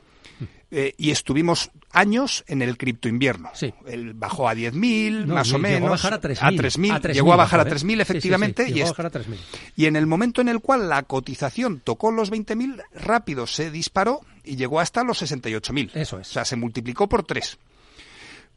Eh, 0.70 0.94
y 0.98 1.10
estuvimos 1.12 1.72
años 1.92 2.44
en 2.48 2.62
el 2.62 2.78
cripto 2.78 3.08
invierno. 3.08 3.50
Sí. 3.56 3.74
Bajó 4.14 4.48
a 4.48 4.54
10.000, 4.54 5.26
No, 5.26 5.34
más 5.36 5.48
o 5.54 5.58
llegó 5.58 5.60
menos. 5.62 5.88
a 5.88 5.90
bajar 5.92 6.14
a 6.14 6.22
3.000. 6.22 6.38
A 6.42 6.52
3.000, 6.52 6.92
A 6.92 7.02
3.000 7.02 7.14
llegó 7.14 7.34
a 7.34 7.36
bajar 7.36 7.60
a 7.62 7.64
bajó, 7.64 7.76
¿eh? 7.76 7.80
3.000 7.80 7.82
Sí, 7.82 7.88
sí, 7.88 7.96
sí, 7.96 8.02
efectivamente. 8.02 8.70
y, 8.70 8.74
llegó 8.74 8.90
bajar 8.90 9.06
a 9.08 9.12
3.000. 9.12 9.38
y 9.76 9.86
en 9.88 9.96
el 9.96 10.06
momento 10.06 10.42
en 10.42 10.50
el 10.50 10.60
cual 10.60 10.88
la 10.90 11.02
cotización 11.04 11.80
tocó 11.84 12.12
los 12.12 12.32
20.000, 12.32 12.84
rápido 12.94 13.48
se 13.48 13.72
disparó 13.72 14.22
y 14.44 14.56
llegó 14.56 14.80
hasta 14.80 15.04
los 15.04 15.22
68.000. 15.24 15.92
Eso 15.96 16.20
es. 16.20 16.30
O 16.30 16.34
sea, 16.34 16.46
se 16.46 16.56
multiplicó 16.58 17.10
por 17.10 17.24
3. 17.24 17.58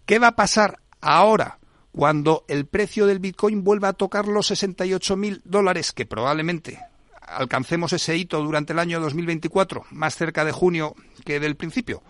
¿Qué 0.04 0.18
va 0.18 0.28
a 0.28 0.36
pasar 0.36 0.80
ahora 1.00 1.58
cuando 1.98 2.44
el 2.46 2.66
precio 2.66 3.08
del 3.08 3.18
Bitcoin 3.18 3.64
vuelva 3.64 3.88
a 3.88 3.92
tocar 3.92 4.28
los 4.28 4.52
68.000 4.52 5.40
dólares, 5.44 5.90
que 5.92 6.06
probablemente 6.06 6.78
alcancemos 7.26 7.92
ese 7.92 8.16
hito 8.16 8.40
durante 8.40 8.72
el 8.72 8.78
año 8.78 9.00
2024, 9.00 9.84
más 9.90 10.14
cerca 10.14 10.44
de 10.44 10.52
junio 10.52 10.94
que 11.24 11.40
del 11.40 11.56
principio? 11.56 12.00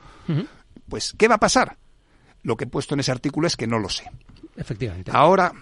Pues, 0.90 1.14
¿qué 1.16 1.26
va 1.26 1.36
a 1.36 1.40
pasar? 1.40 1.78
Lo 2.42 2.58
que 2.58 2.64
he 2.64 2.68
puesto 2.68 2.92
en 2.92 3.00
ese 3.00 3.12
artículo 3.12 3.46
es 3.46 3.56
que 3.56 3.66
no 3.66 3.78
lo 3.78 3.88
sé. 3.88 4.04
Efectivamente. 4.58 5.10
Ahora, 5.14 5.52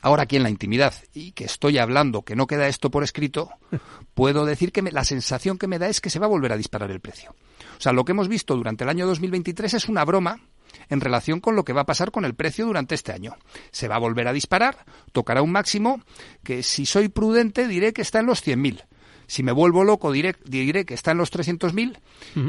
ahora 0.00 0.22
aquí 0.22 0.36
en 0.36 0.44
la 0.44 0.50
intimidad 0.50 0.94
y 1.12 1.32
que 1.32 1.44
estoy 1.44 1.76
hablando, 1.76 2.22
que 2.22 2.36
no 2.36 2.46
queda 2.46 2.68
esto 2.68 2.90
por 2.90 3.04
escrito, 3.04 3.50
puedo 4.14 4.46
decir 4.46 4.72
que 4.72 4.80
me- 4.80 4.92
la 4.92 5.04
sensación 5.04 5.58
que 5.58 5.66
me 5.66 5.78
da 5.78 5.88
es 5.90 6.00
que 6.00 6.08
se 6.08 6.18
va 6.18 6.24
a 6.24 6.30
volver 6.30 6.52
a 6.52 6.56
disparar 6.56 6.90
el 6.90 7.00
precio. 7.00 7.34
O 7.76 7.80
sea, 7.82 7.92
lo 7.92 8.06
que 8.06 8.12
hemos 8.12 8.28
visto 8.28 8.56
durante 8.56 8.84
el 8.84 8.88
año 8.90 9.06
2023 9.06 9.74
es 9.74 9.88
una 9.90 10.06
broma 10.06 10.40
en 10.88 11.00
relación 11.00 11.40
con 11.40 11.56
lo 11.56 11.64
que 11.64 11.72
va 11.72 11.82
a 11.82 11.86
pasar 11.86 12.10
con 12.10 12.24
el 12.24 12.34
precio 12.34 12.66
durante 12.66 12.94
este 12.94 13.12
año. 13.12 13.36
Se 13.70 13.88
va 13.88 13.96
a 13.96 14.00
volver 14.00 14.28
a 14.28 14.32
disparar, 14.32 14.84
tocará 15.12 15.42
un 15.42 15.52
máximo 15.52 16.00
que 16.42 16.62
si 16.62 16.86
soy 16.86 17.08
prudente 17.08 17.68
diré 17.68 17.92
que 17.92 18.02
está 18.02 18.20
en 18.20 18.26
los 18.26 18.46
100.000. 18.46 18.84
Si 19.26 19.42
me 19.42 19.52
vuelvo 19.52 19.84
loco 19.84 20.10
diré, 20.10 20.36
diré 20.46 20.86
que 20.86 20.94
está 20.94 21.10
en 21.10 21.18
los 21.18 21.30
300.000 21.30 21.98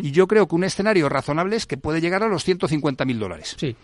y 0.01 0.11
yo 0.11 0.27
creo 0.27 0.47
que 0.47 0.55
un 0.55 0.63
escenario 0.63 1.09
razonable 1.09 1.57
es 1.57 1.65
que 1.65 1.75
puede 1.75 1.99
llegar 1.99 2.23
a 2.23 2.29
los 2.29 2.47
150.000 2.47 3.17
dólares 3.17 3.55
Sí. 3.59 3.75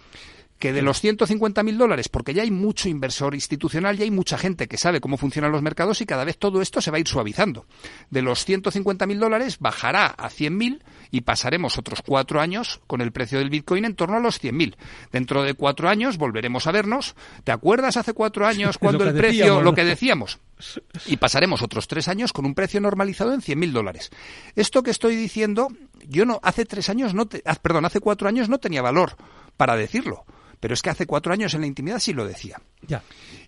Que 0.59 0.71
de 0.71 0.81
los 0.81 1.03
150.000 1.03 1.75
dólares, 1.77 2.07
porque 2.09 2.33
ya 2.33 2.43
hay 2.43 2.51
mucho 2.51 2.88
inversor 2.88 3.35
institucional, 3.35 3.97
ya 3.97 4.05
hay 4.05 4.12
mucha 4.12 4.38
gente 4.38 4.67
que 4.67 4.77
sabe 4.77 5.01
cómo 5.01 5.17
funcionan 5.17 5.51
los 5.51 5.62
mercados 5.62 6.00
y 6.01 6.05
cada 6.05 6.24
vez 6.24 6.38
todo 6.38 6.62
esto 6.62 6.79
se 6.81 6.91
va 6.91 6.97
a 6.97 7.00
ir 7.01 7.07
suavizando. 7.07 7.65
De 8.09 8.21
los 8.21 8.47
150.000 8.47 9.17
dólares 9.19 9.57
bajará 9.59 10.07
a 10.07 10.29
100.000 10.29 10.81
y 11.12 11.21
pasaremos 11.21 11.77
otros 11.77 12.01
cuatro 12.05 12.39
años 12.39 12.79
con 12.88 13.01
el 13.01 13.12
precio 13.12 13.38
del 13.39 13.50
Bitcoin 13.50 13.83
en 13.85 13.95
torno 13.95 14.15
a 14.17 14.19
los 14.21 14.41
100.000. 14.41 14.75
Dentro 15.12 15.43
de 15.43 15.53
cuatro 15.55 15.89
años 15.89 16.17
volveremos 16.17 16.67
a 16.67 16.71
vernos. 16.71 17.15
¿Te 17.43 17.51
acuerdas 17.51 17.97
hace 17.97 18.13
cuatro 18.13 18.47
años 18.47 18.77
cuando 18.79 19.03
el 19.03 19.13
precio, 19.13 19.39
decíamos, 19.45 19.63
lo 19.63 19.74
que 19.74 19.83
decíamos? 19.85 20.39
Y 21.07 21.17
pasaremos 21.17 21.62
otros 21.62 21.88
tres 21.89 22.07
años 22.07 22.31
con 22.31 22.45
un 22.45 22.55
precio 22.55 22.79
normalizado 22.79 23.33
en 23.33 23.41
100.000 23.41 23.71
dólares. 23.74 24.09
Esto 24.55 24.83
que 24.83 24.91
estoy 24.91 25.17
diciendo, 25.17 25.67
yo 26.07 26.25
no, 26.25 26.39
hace 26.43 26.63
tres 26.65 26.88
años 26.89 27.13
no, 27.13 27.25
te- 27.25 27.41
ah, 27.45 27.55
perdón, 27.62 27.83
hace 27.83 28.00
cuatro 28.00 28.29
años 28.29 28.47
no 28.47 28.57
tenía 28.57 28.81
valor 28.81 29.17
para 29.57 29.75
decirlo. 29.75 30.24
Pero 30.59 30.74
es 30.74 30.81
que 30.81 30.89
hace 30.89 31.05
cuatro 31.05 31.33
años 31.33 31.53
en 31.53 31.62
la 31.62 31.67
intimidad 31.67 32.00
sí 32.00 32.13
lo 32.13 32.25
decía. 32.25 32.62
Ya. 32.81 33.03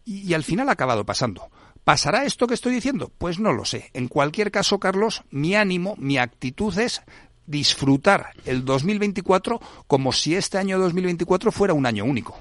Y, 0.05 0.29
y 0.29 0.33
al 0.33 0.43
final 0.43 0.69
ha 0.69 0.73
acabado 0.73 1.05
pasando. 1.05 1.49
¿Pasará 1.83 2.25
esto 2.25 2.47
que 2.47 2.53
estoy 2.53 2.73
diciendo? 2.73 3.11
Pues 3.17 3.39
no 3.39 3.53
lo 3.53 3.63
sé. 3.63 3.89
En 3.93 4.09
cualquier 4.09 4.51
caso, 4.51 4.79
Carlos, 4.79 5.23
mi 5.29 5.55
ánimo, 5.55 5.95
mi 5.97 6.17
actitud 6.17 6.77
es 6.77 7.01
disfrutar 7.45 8.31
el 8.45 8.65
2024 8.65 9.59
como 9.87 10.11
si 10.11 10.35
este 10.35 10.57
año 10.57 10.77
2024 10.77 11.51
fuera 11.51 11.73
un 11.73 11.85
año 11.85 12.05
único. 12.05 12.37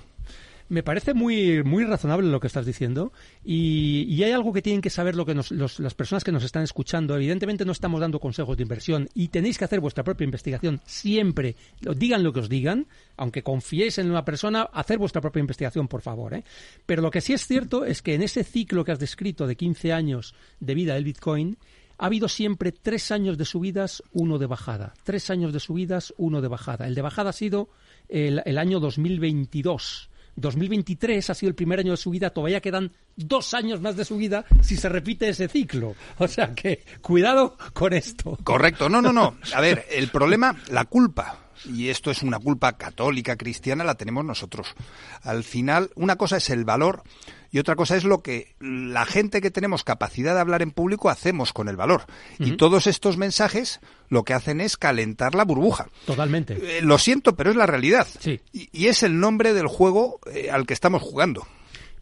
Me 0.68 0.82
parece 0.82 1.14
muy, 1.14 1.62
muy 1.62 1.84
razonable 1.84 2.28
lo 2.28 2.40
que 2.40 2.48
estás 2.48 2.66
diciendo 2.66 3.12
y, 3.44 4.02
y 4.08 4.24
hay 4.24 4.32
algo 4.32 4.52
que 4.52 4.62
tienen 4.62 4.80
que 4.82 4.90
saber 4.90 5.14
lo 5.14 5.24
que 5.24 5.34
nos- 5.34 5.52
los- 5.52 5.78
las 5.78 5.94
personas 5.94 6.24
que 6.24 6.32
nos 6.32 6.42
están 6.42 6.64
escuchando. 6.64 7.14
Evidentemente 7.14 7.64
no 7.64 7.70
estamos 7.72 8.00
dando 8.00 8.18
consejos 8.18 8.56
de 8.56 8.64
inversión 8.64 9.08
y 9.14 9.28
tenéis 9.28 9.58
que 9.58 9.64
hacer 9.64 9.78
vuestra 9.80 10.02
propia 10.02 10.24
investigación 10.24 10.80
siempre. 10.84 11.54
Digan 11.96 12.24
lo 12.24 12.32
que 12.32 12.40
os 12.40 12.48
digan, 12.48 12.86
aunque 13.16 13.42
confiéis 13.44 13.98
en 13.98 14.10
una 14.10 14.24
persona, 14.24 14.62
hacer 14.72 14.98
vuestra 14.98 15.20
propia 15.20 15.40
investigación, 15.40 15.86
por 15.86 16.02
favor. 16.02 16.34
¿eh? 16.34 16.42
Pero 16.84 17.00
lo 17.00 17.10
que 17.12 17.20
sí 17.20 17.32
es 17.32 17.46
cierto 17.46 17.84
es 17.84 18.02
que 18.02 18.14
en 18.14 18.22
ese 18.22 18.42
ciclo 18.42 18.84
que 18.84 18.90
has 18.92 18.98
descrito 18.98 19.46
de 19.46 19.56
15 19.56 19.92
años 19.92 20.34
de 20.58 20.74
vida 20.74 20.94
del 20.94 21.04
Bitcoin, 21.04 21.58
ha 21.98 22.06
habido 22.06 22.28
siempre 22.28 22.72
tres 22.72 23.10
años 23.12 23.38
de 23.38 23.44
subidas, 23.46 24.02
uno 24.12 24.38
de 24.38 24.46
bajada. 24.46 24.94
Tres 25.04 25.30
años 25.30 25.52
de 25.52 25.60
subidas, 25.60 26.12
uno 26.18 26.42
de 26.42 26.48
bajada. 26.48 26.86
El 26.88 26.94
de 26.94 27.02
bajada 27.02 27.30
ha 27.30 27.32
sido 27.32 27.70
el, 28.08 28.42
el 28.44 28.58
año 28.58 28.80
2022. 28.80 30.10
2023 30.36 31.30
ha 31.30 31.34
sido 31.34 31.48
el 31.48 31.54
primer 31.54 31.80
año 31.80 31.92
de 31.92 31.96
subida, 31.96 32.30
todavía 32.30 32.60
quedan 32.60 32.92
dos 33.16 33.54
años 33.54 33.80
más 33.80 33.96
de 33.96 34.04
subida 34.04 34.44
si 34.62 34.76
se 34.76 34.88
repite 34.88 35.28
ese 35.28 35.48
ciclo. 35.48 35.94
O 36.18 36.28
sea 36.28 36.54
que 36.54 36.84
cuidado 37.00 37.56
con 37.72 37.92
esto. 37.92 38.38
Correcto, 38.44 38.88
no, 38.88 39.02
no, 39.02 39.12
no. 39.12 39.36
A 39.54 39.60
ver, 39.60 39.86
el 39.90 40.08
problema, 40.08 40.56
la 40.70 40.84
culpa, 40.84 41.45
y 41.64 41.88
esto 41.88 42.10
es 42.10 42.22
una 42.22 42.38
culpa 42.38 42.76
católica, 42.76 43.36
cristiana, 43.36 43.84
la 43.84 43.94
tenemos 43.94 44.24
nosotros. 44.24 44.74
Al 45.22 45.44
final, 45.44 45.90
una 45.94 46.16
cosa 46.16 46.36
es 46.36 46.50
el 46.50 46.64
valor 46.64 47.02
y 47.50 47.58
otra 47.58 47.76
cosa 47.76 47.96
es 47.96 48.04
lo 48.04 48.22
que 48.22 48.54
la 48.60 49.06
gente 49.06 49.40
que 49.40 49.50
tenemos 49.50 49.84
capacidad 49.84 50.34
de 50.34 50.40
hablar 50.40 50.62
en 50.62 50.70
público 50.70 51.08
hacemos 51.08 51.52
con 51.52 51.68
el 51.68 51.76
valor. 51.76 52.04
Y 52.38 52.56
todos 52.56 52.86
estos 52.86 53.16
mensajes 53.16 53.80
lo 54.08 54.24
que 54.24 54.34
hacen 54.34 54.60
es 54.60 54.76
calentar 54.76 55.34
la 55.34 55.44
burbuja. 55.44 55.88
Totalmente. 56.04 56.78
Eh, 56.78 56.82
lo 56.82 56.98
siento, 56.98 57.36
pero 57.36 57.50
es 57.50 57.56
la 57.56 57.66
realidad. 57.66 58.06
Sí. 58.20 58.40
Y, 58.52 58.68
y 58.72 58.88
es 58.88 59.02
el 59.02 59.18
nombre 59.18 59.54
del 59.54 59.68
juego 59.68 60.20
eh, 60.32 60.50
al 60.50 60.66
que 60.66 60.74
estamos 60.74 61.02
jugando. 61.02 61.46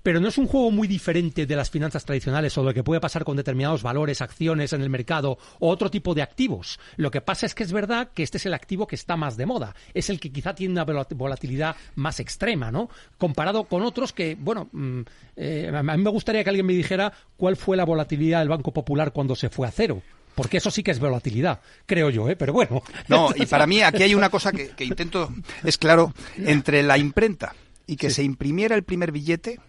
Pero 0.04 0.20
no 0.20 0.28
es 0.28 0.38
un 0.38 0.46
juego 0.46 0.70
muy 0.70 0.86
diferente 0.86 1.46
de 1.46 1.56
las 1.56 1.70
finanzas 1.70 2.04
tradicionales 2.04 2.56
o 2.56 2.60
de 2.60 2.68
lo 2.68 2.74
que 2.74 2.84
puede 2.84 3.00
pasar 3.00 3.24
con 3.24 3.36
determinados 3.36 3.82
valores, 3.82 4.20
acciones 4.20 4.72
en 4.74 4.82
el 4.82 4.90
mercado 4.90 5.38
o 5.58 5.68
otro 5.70 5.90
tipo 5.90 6.14
de 6.14 6.20
activos. 6.22 6.78
Lo 6.96 7.10
que 7.10 7.22
pasa 7.22 7.46
es 7.46 7.54
que 7.54 7.62
es 7.64 7.72
verdad 7.72 8.10
que 8.14 8.22
este 8.22 8.36
es 8.36 8.44
el 8.46 8.54
activo 8.54 8.86
que 8.86 8.94
está 8.94 9.16
más 9.16 9.36
de 9.36 9.46
moda. 9.46 9.74
Es 9.94 10.10
el 10.10 10.20
que 10.20 10.30
quizá 10.30 10.54
tiene 10.54 10.72
una 10.72 10.86
volat- 10.86 11.16
volatilidad 11.16 11.74
más 11.96 12.20
extrema, 12.20 12.70
¿no? 12.70 12.90
Comparado 13.18 13.64
con 13.64 13.82
otros 13.82 14.12
que, 14.12 14.36
bueno, 14.38 14.68
mm, 14.72 15.00
eh, 15.36 15.72
a 15.74 15.82
mí 15.82 16.02
me 16.02 16.10
gustaría 16.10 16.44
que 16.44 16.50
alguien 16.50 16.66
me 16.66 16.74
dijera 16.74 17.12
cuál 17.36 17.56
fue 17.56 17.76
la 17.76 17.84
volatilidad 17.84 18.40
del 18.40 18.50
Banco 18.50 18.72
Popular 18.72 19.10
cuando 19.12 19.34
se 19.34 19.48
fue 19.48 19.66
a 19.66 19.70
cero. 19.70 20.02
Porque 20.34 20.58
eso 20.58 20.70
sí 20.70 20.82
que 20.82 20.90
es 20.90 20.98
volatilidad, 20.98 21.60
creo 21.86 22.10
yo, 22.10 22.28
¿eh? 22.28 22.36
Pero 22.36 22.52
bueno. 22.52 22.82
No, 23.08 23.30
y 23.34 23.46
para 23.46 23.66
mí 23.66 23.80
aquí 23.80 24.02
hay 24.02 24.14
una 24.14 24.28
cosa 24.28 24.52
que, 24.52 24.68
que 24.70 24.84
intento, 24.84 25.32
es 25.62 25.78
claro, 25.78 26.12
entre 26.36 26.82
la 26.82 26.98
imprenta 26.98 27.54
y 27.86 27.96
que 27.96 28.10
se 28.10 28.22
imprimiera 28.22 28.74
el 28.74 28.82
primer 28.82 29.10
billete, 29.10 29.60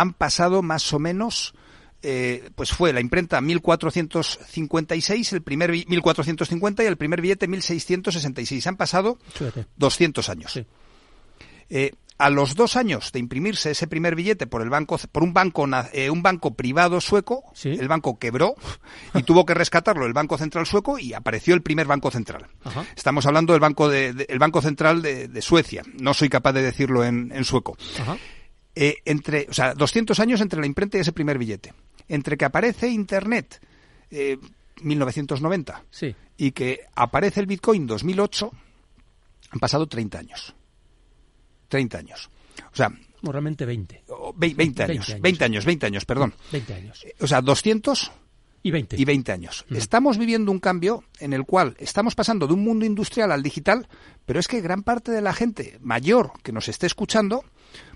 han 0.00 0.12
pasado 0.14 0.62
más 0.62 0.92
o 0.92 0.98
menos, 0.98 1.54
eh, 2.02 2.50
pues 2.54 2.70
fue 2.72 2.92
la 2.92 3.00
imprenta 3.00 3.40
1456, 3.40 5.32
el 5.32 5.42
primer 5.42 5.70
bi- 5.72 5.84
1450 5.88 6.82
y 6.82 6.86
el 6.86 6.96
primer 6.96 7.20
billete 7.20 7.48
1666. 7.48 8.66
Han 8.66 8.76
pasado 8.76 9.18
Fíjate. 9.34 9.66
200 9.76 10.28
años. 10.28 10.52
Sí. 10.52 10.64
Eh, 11.70 11.92
a 12.20 12.30
los 12.30 12.56
dos 12.56 12.74
años 12.74 13.12
de 13.12 13.20
imprimirse 13.20 13.70
ese 13.70 13.86
primer 13.86 14.16
billete 14.16 14.48
por 14.48 14.60
el 14.62 14.70
banco, 14.70 14.98
por 15.12 15.22
un 15.22 15.32
banco, 15.32 15.68
eh, 15.92 16.10
un 16.10 16.20
banco 16.20 16.52
privado 16.54 17.00
sueco, 17.00 17.44
Sí. 17.54 17.68
el 17.68 17.86
banco 17.86 18.18
quebró 18.18 18.56
y 19.14 19.22
tuvo 19.22 19.46
que 19.46 19.54
rescatarlo 19.54 20.04
el 20.04 20.14
Banco 20.14 20.36
Central 20.36 20.66
sueco 20.66 20.98
y 20.98 21.12
apareció 21.14 21.54
el 21.54 21.62
primer 21.62 21.86
banco 21.86 22.10
central. 22.10 22.48
Ajá. 22.64 22.84
Estamos 22.96 23.24
hablando 23.26 23.52
del 23.52 23.60
banco 23.60 23.88
de, 23.88 24.12
de- 24.14 24.26
el 24.28 24.40
banco 24.40 24.60
central 24.62 25.00
de, 25.00 25.28
de 25.28 25.42
Suecia. 25.42 25.84
No 26.00 26.12
soy 26.12 26.28
capaz 26.28 26.54
de 26.54 26.62
decirlo 26.62 27.04
en, 27.04 27.30
en 27.32 27.44
sueco. 27.44 27.76
Ajá. 28.00 28.16
Eh, 28.80 28.98
entre, 29.06 29.46
o 29.50 29.52
sea, 29.52 29.74
200 29.74 30.20
años 30.20 30.40
entre 30.40 30.60
la 30.60 30.66
imprenta 30.66 30.98
y 30.98 31.00
ese 31.00 31.10
primer 31.12 31.36
billete. 31.36 31.74
Entre 32.06 32.36
que 32.36 32.44
aparece 32.44 32.88
Internet, 32.88 33.60
eh, 34.10 34.38
1990, 34.82 35.84
Sí. 35.90 36.14
y 36.36 36.52
que 36.52 36.82
aparece 36.94 37.40
el 37.40 37.46
Bitcoin 37.46 37.88
2008, 37.88 38.52
han 39.50 39.58
pasado 39.58 39.88
30 39.88 40.20
años. 40.20 40.54
30 41.68 41.98
años. 41.98 42.30
O 42.72 42.76
sea, 42.76 42.90
O 43.22 43.32
realmente 43.32 43.66
20. 43.66 44.04
o 44.08 44.32
vei- 44.32 44.54
20 44.54 44.84
años. 44.84 45.08
20 45.08 45.12
años. 45.12 45.22
20 45.22 45.44
años, 45.44 45.64
20 45.64 45.86
años, 45.86 46.04
perdón. 46.04 46.34
20 46.52 46.74
años. 46.74 47.04
O 47.20 47.26
sea, 47.26 47.40
200 47.42 48.12
Y 48.62 48.70
20. 48.70 48.96
y 48.96 49.04
20 49.04 49.32
años. 49.32 49.64
Estamos 49.70 50.18
viviendo 50.18 50.52
un 50.52 50.60
cambio 50.60 51.02
en 51.18 51.32
el 51.32 51.44
cual 51.44 51.74
estamos 51.80 52.14
pasando 52.14 52.46
de 52.46 52.54
un 52.54 52.62
mundo 52.62 52.84
industrial 52.86 53.32
al 53.32 53.42
digital, 53.42 53.88
pero 54.24 54.38
es 54.38 54.46
que 54.48 54.60
gran 54.60 54.82
parte 54.84 55.10
de 55.10 55.20
la 55.20 55.32
gente 55.32 55.78
mayor 55.80 56.32
que 56.44 56.52
nos 56.52 56.68
esté 56.68 56.86
escuchando 56.86 57.44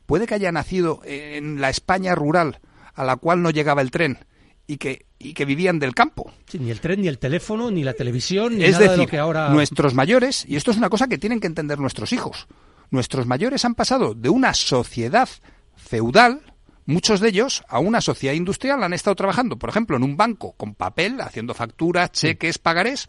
puede 0.06 0.26
que 0.26 0.34
haya 0.34 0.52
nacido 0.52 1.00
en 1.04 1.60
la 1.60 1.70
España 1.70 2.14
rural 2.14 2.60
a 2.94 3.04
la 3.04 3.16
cual 3.16 3.42
no 3.42 3.50
llegaba 3.50 3.82
el 3.82 3.90
tren 3.90 4.18
y 4.66 4.76
que, 4.76 5.06
y 5.18 5.34
que 5.34 5.44
vivían 5.44 5.78
del 5.78 5.94
campo. 5.94 6.32
Sí, 6.46 6.58
ni 6.58 6.70
el 6.70 6.80
tren, 6.80 7.02
ni 7.02 7.08
el 7.08 7.18
teléfono, 7.18 7.70
ni 7.70 7.82
la 7.82 7.94
televisión, 7.94 8.56
ni 8.56 8.64
es 8.64 8.72
nada 8.72 8.82
decir, 8.84 8.98
de 8.98 9.04
lo 9.04 9.10
que 9.10 9.18
ahora... 9.18 9.48
nuestros 9.50 9.94
mayores, 9.94 10.44
y 10.48 10.56
esto 10.56 10.70
es 10.70 10.76
una 10.76 10.88
cosa 10.88 11.08
que 11.08 11.18
tienen 11.18 11.40
que 11.40 11.46
entender 11.46 11.78
nuestros 11.78 12.12
hijos, 12.12 12.46
nuestros 12.90 13.26
mayores 13.26 13.64
han 13.64 13.74
pasado 13.74 14.14
de 14.14 14.28
una 14.28 14.54
sociedad 14.54 15.28
feudal, 15.74 16.42
muchos 16.86 17.20
de 17.20 17.28
ellos 17.28 17.64
a 17.68 17.78
una 17.78 18.00
sociedad 18.00 18.34
industrial 18.34 18.82
han 18.82 18.92
estado 18.92 19.16
trabajando, 19.16 19.58
por 19.58 19.70
ejemplo, 19.70 19.96
en 19.96 20.02
un 20.02 20.16
banco 20.16 20.52
con 20.52 20.74
papel, 20.74 21.20
haciendo 21.20 21.54
facturas, 21.54 22.12
cheques, 22.12 22.58
pagarés, 22.58 23.08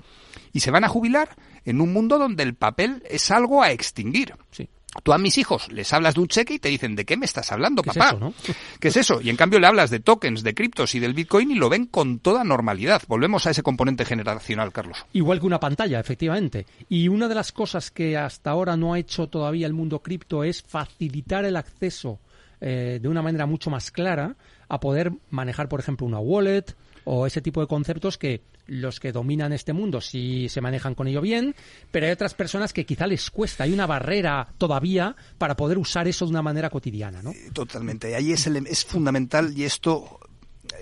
y 0.53 0.61
se 0.61 0.71
van 0.71 0.83
a 0.83 0.89
jubilar 0.89 1.35
en 1.65 1.81
un 1.81 1.93
mundo 1.93 2.17
donde 2.17 2.43
el 2.43 2.55
papel 2.55 3.03
es 3.09 3.31
algo 3.31 3.63
a 3.63 3.71
extinguir. 3.71 4.35
Sí. 4.51 4.69
Tú 5.01 5.11
a 5.11 5.17
mis 5.17 5.37
hijos 5.37 5.71
les 5.71 5.91
hablas 5.91 6.13
de 6.13 6.21
un 6.21 6.27
cheque 6.27 6.55
y 6.55 6.59
te 6.59 6.69
dicen, 6.69 6.95
¿de 6.95 7.05
qué 7.05 7.17
me 7.17 7.25
estás 7.25 7.51
hablando, 7.51 7.81
¿Qué 7.81 7.89
es 7.89 7.97
papá? 7.97 8.09
eso, 8.09 8.19
no? 8.19 8.33
¿Qué 8.79 8.89
es 8.89 8.97
eso? 8.97 9.21
Y 9.21 9.29
en 9.29 9.35
cambio 9.35 9.59
le 9.59 9.67
hablas 9.67 9.89
de 9.89 9.99
tokens, 9.99 10.43
de 10.43 10.53
criptos 10.53 10.93
y 10.93 10.99
del 10.99 11.13
Bitcoin 11.13 11.51
y 11.51 11.55
lo 11.55 11.69
ven 11.69 11.87
con 11.87 12.19
toda 12.19 12.43
normalidad. 12.43 13.01
Volvemos 13.07 13.47
a 13.47 13.51
ese 13.51 13.63
componente 13.63 14.05
generacional, 14.05 14.71
Carlos. 14.71 15.05
Igual 15.13 15.39
que 15.39 15.47
una 15.47 15.59
pantalla, 15.59 15.99
efectivamente. 15.99 16.67
Y 16.89 17.07
una 17.07 17.27
de 17.27 17.35
las 17.35 17.51
cosas 17.51 17.89
que 17.89 18.17
hasta 18.17 18.51
ahora 18.51 18.77
no 18.77 18.93
ha 18.93 18.99
hecho 18.99 19.27
todavía 19.27 19.65
el 19.65 19.73
mundo 19.73 19.99
cripto 19.99 20.43
es 20.43 20.61
facilitar 20.61 21.45
el 21.45 21.55
acceso 21.55 22.19
eh, 22.61 22.99
de 23.01 23.09
una 23.09 23.21
manera 23.21 23.45
mucho 23.45 23.69
más 23.69 23.91
clara 23.91 24.35
a 24.69 24.79
poder 24.79 25.11
manejar, 25.29 25.67
por 25.67 25.79
ejemplo, 25.79 26.07
una 26.07 26.19
wallet 26.19 26.65
o 27.05 27.27
ese 27.27 27.41
tipo 27.41 27.61
de 27.61 27.67
conceptos 27.67 28.17
que 28.17 28.41
los 28.67 28.99
que 28.99 29.11
dominan 29.11 29.51
este 29.53 29.73
mundo 29.73 29.99
sí 30.01 30.47
se 30.49 30.61
manejan 30.61 30.95
con 30.95 31.07
ello 31.07 31.21
bien, 31.21 31.53
pero 31.91 32.05
hay 32.05 32.11
otras 32.13 32.33
personas 32.33 32.71
que 32.73 32.85
quizá 32.85 33.07
les 33.07 33.29
cuesta. 33.29 33.65
Hay 33.65 33.73
una 33.73 33.85
barrera 33.87 34.47
todavía 34.57 35.15
para 35.37 35.55
poder 35.57 35.77
usar 35.77 36.07
eso 36.07 36.25
de 36.25 36.31
una 36.31 36.41
manera 36.41 36.69
cotidiana, 36.69 37.21
¿no? 37.21 37.33
Totalmente. 37.53 38.15
Ahí 38.15 38.31
es, 38.31 38.47
el- 38.47 38.65
es 38.67 38.85
fundamental 38.85 39.53
y 39.57 39.63
esto, 39.65 40.19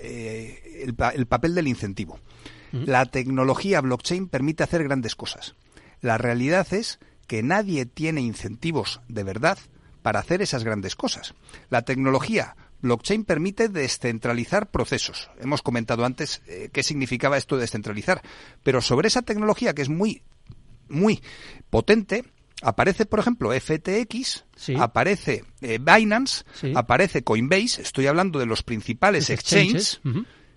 eh, 0.00 0.84
el, 0.84 0.94
el 1.14 1.26
papel 1.26 1.54
del 1.54 1.68
incentivo. 1.68 2.18
La 2.72 3.04
tecnología 3.04 3.82
blockchain 3.82 4.28
permite 4.28 4.62
hacer 4.62 4.82
grandes 4.84 5.14
cosas. 5.14 5.54
La 6.00 6.16
realidad 6.16 6.66
es 6.72 7.00
que 7.26 7.42
nadie 7.42 7.84
tiene 7.84 8.22
incentivos 8.22 9.00
de 9.08 9.24
verdad 9.24 9.58
para 10.00 10.20
hacer 10.20 10.40
esas 10.40 10.64
grandes 10.64 10.96
cosas. 10.96 11.34
La 11.68 11.82
tecnología 11.82 12.56
blockchain 12.82 13.24
permite 13.24 13.68
descentralizar 13.68 14.70
procesos. 14.70 15.30
Hemos 15.40 15.62
comentado 15.62 16.04
antes 16.04 16.42
eh, 16.46 16.68
qué 16.72 16.82
significaba 16.82 17.36
esto 17.38 17.56
de 17.56 17.62
descentralizar, 17.62 18.20
pero 18.62 18.80
sobre 18.82 19.08
esa 19.08 19.22
tecnología 19.22 19.72
que 19.74 19.82
es 19.82 19.88
muy 19.88 20.22
muy 20.88 21.22
potente, 21.70 22.24
aparece, 22.60 23.06
por 23.06 23.18
ejemplo, 23.20 23.50
FTX, 23.52 24.44
Sí. 24.56 24.74
aparece 24.78 25.44
eh, 25.62 25.78
Binance, 25.80 26.44
Sí. 26.54 26.72
aparece 26.76 27.22
Coinbase, 27.22 27.80
estoy 27.80 28.06
hablando 28.08 28.38
de 28.38 28.46
los 28.46 28.62
principales 28.62 29.30
Los 29.30 29.38
exchanges, 29.38 30.00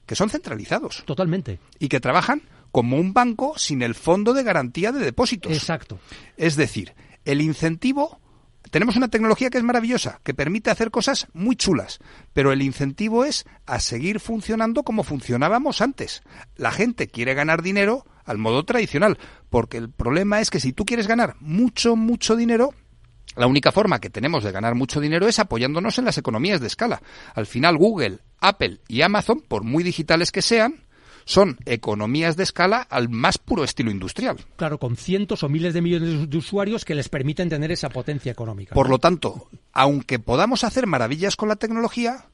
que 0.05 0.15
son 0.15 0.29
centralizados 0.29 1.03
Totalmente. 1.05 1.60
y 1.79 1.88
que 1.88 2.00
trabajan 2.01 2.41
como 2.72 2.98
un 2.98 3.13
banco 3.13 3.58
sin 3.58 3.82
el 3.82 3.96
fondo 3.96 4.34
de 4.34 4.44
garantía 4.44 4.91
de 4.91 5.00
depósitos. 5.00 5.53
Exacto. 5.53 6.00
Es 6.36 6.58
decir, 6.58 6.94
el 7.24 7.39
incentivo, 7.41 8.20
tenemos 8.72 8.95
una 8.95 9.10
tecnología 9.10 9.50
que 9.50 9.57
es 9.57 9.63
maravillosa, 9.63 10.19
que 10.24 10.34
permite 10.34 10.69
hacer 10.69 10.91
cosas 10.91 11.27
muy 11.34 11.55
chulas, 11.55 12.00
pero 12.34 12.51
el 12.51 12.62
incentivo 12.62 13.25
es 13.25 13.45
a 13.65 13.79
seguir 13.79 14.19
funcionando 14.19 14.84
como 14.84 15.03
funcionábamos 15.03 15.81
antes. 15.81 16.24
La 16.55 16.72
gente 16.72 17.07
quiere 17.07 17.34
ganar 17.34 17.62
dinero 17.62 18.05
al 18.25 18.38
modo 18.38 18.63
tradicional, 18.65 19.17
porque 19.50 19.77
el 19.77 19.89
problema 19.89 20.41
es 20.41 20.50
que 20.50 20.60
si 20.60 20.74
tú 20.74 20.86
quieres 20.86 21.07
ganar 21.07 21.36
mucho, 21.39 21.95
mucho 21.95 22.36
dinero, 22.36 22.74
la 23.36 23.48
única 23.48 23.72
forma 23.72 24.00
que 24.00 24.10
tenemos 24.10 24.43
de 24.43 24.51
ganar 24.51 24.75
mucho 24.75 25.00
dinero 25.00 25.27
es 25.27 25.39
apoyándonos 25.39 26.00
en 26.00 26.05
las 26.05 26.17
economías 26.17 26.62
de 26.62 26.67
escala. 26.67 27.01
Al 27.34 27.45
final 27.45 27.77
Google, 27.77 28.19
Apple 28.39 28.79
y 28.88 29.01
Amazon, 29.01 29.41
por 29.41 29.63
muy 29.63 29.84
digitales 29.84 30.31
que 30.31 30.41
sean, 30.41 30.85
son 31.25 31.58
economías 31.65 32.38
de 32.38 32.44
escala 32.44 32.82
al 32.82 33.10
más 33.10 33.38
puro 33.38 33.63
estilo 33.63 33.91
industrial. 33.91 34.38
Claro, 34.55 34.79
con 34.79 34.96
cientos 34.96 35.44
o 35.44 35.50
miles 35.50 35.74
de 35.74 35.82
millones 35.82 36.29
de 36.29 36.38
usuarios 36.38 36.86
que 36.86 36.96
les 36.96 37.10
permiten 37.10 37.50
tener 37.50 37.72
esa 37.72 37.89
potencia 37.89 38.32
económica. 38.32 38.74
Por 38.74 38.89
lo 38.89 39.00
tanto, 39.00 39.50
aunque 39.74 40.20
podamos 40.20 40.63
hacer 40.63 40.88
maravillas 40.88 41.36
con 41.36 41.50
la 41.50 41.55
tecnología, 41.55 42.27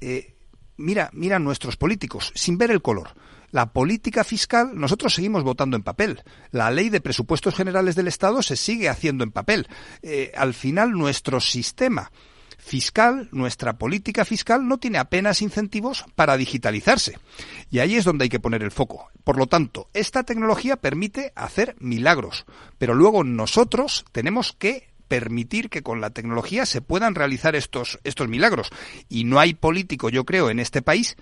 eh, 0.00 0.34
mira, 0.76 1.10
mira 1.12 1.38
nuestros 1.38 1.76
políticos, 1.76 2.32
sin 2.34 2.58
ver 2.58 2.70
el 2.70 2.82
color. 2.82 3.10
La 3.50 3.72
política 3.72 4.24
fiscal, 4.24 4.72
nosotros 4.74 5.14
seguimos 5.14 5.42
votando 5.42 5.76
en 5.76 5.82
papel. 5.82 6.22
La 6.50 6.70
ley 6.70 6.90
de 6.90 7.00
presupuestos 7.00 7.54
generales 7.54 7.94
del 7.94 8.08
Estado 8.08 8.42
se 8.42 8.56
sigue 8.56 8.88
haciendo 8.88 9.24
en 9.24 9.32
papel. 9.32 9.68
Eh, 10.02 10.32
al 10.36 10.52
final, 10.52 10.92
nuestro 10.92 11.40
sistema 11.40 12.10
fiscal, 12.68 13.28
nuestra 13.32 13.78
política 13.78 14.24
fiscal, 14.26 14.68
no 14.68 14.78
tiene 14.78 14.98
apenas 14.98 15.40
incentivos 15.40 16.04
para 16.14 16.36
digitalizarse. 16.36 17.18
Y 17.70 17.78
ahí 17.78 17.96
es 17.96 18.04
donde 18.04 18.24
hay 18.24 18.28
que 18.28 18.40
poner 18.40 18.62
el 18.62 18.70
foco. 18.70 19.08
Por 19.24 19.38
lo 19.38 19.46
tanto, 19.46 19.88
esta 19.94 20.22
tecnología 20.22 20.76
permite 20.76 21.32
hacer 21.34 21.76
milagros, 21.80 22.44
pero 22.76 22.94
luego 22.94 23.24
nosotros 23.24 24.04
tenemos 24.12 24.52
que 24.52 24.90
permitir 25.08 25.70
que 25.70 25.82
con 25.82 26.02
la 26.02 26.10
tecnología 26.10 26.66
se 26.66 26.82
puedan 26.82 27.14
realizar 27.14 27.56
estos, 27.56 27.98
estos 28.04 28.28
milagros. 28.28 28.68
Y 29.08 29.24
no 29.24 29.40
hay 29.40 29.54
político, 29.54 30.10
yo 30.10 30.24
creo, 30.26 30.50
en 30.50 30.60
este 30.60 30.82
país 30.82 31.16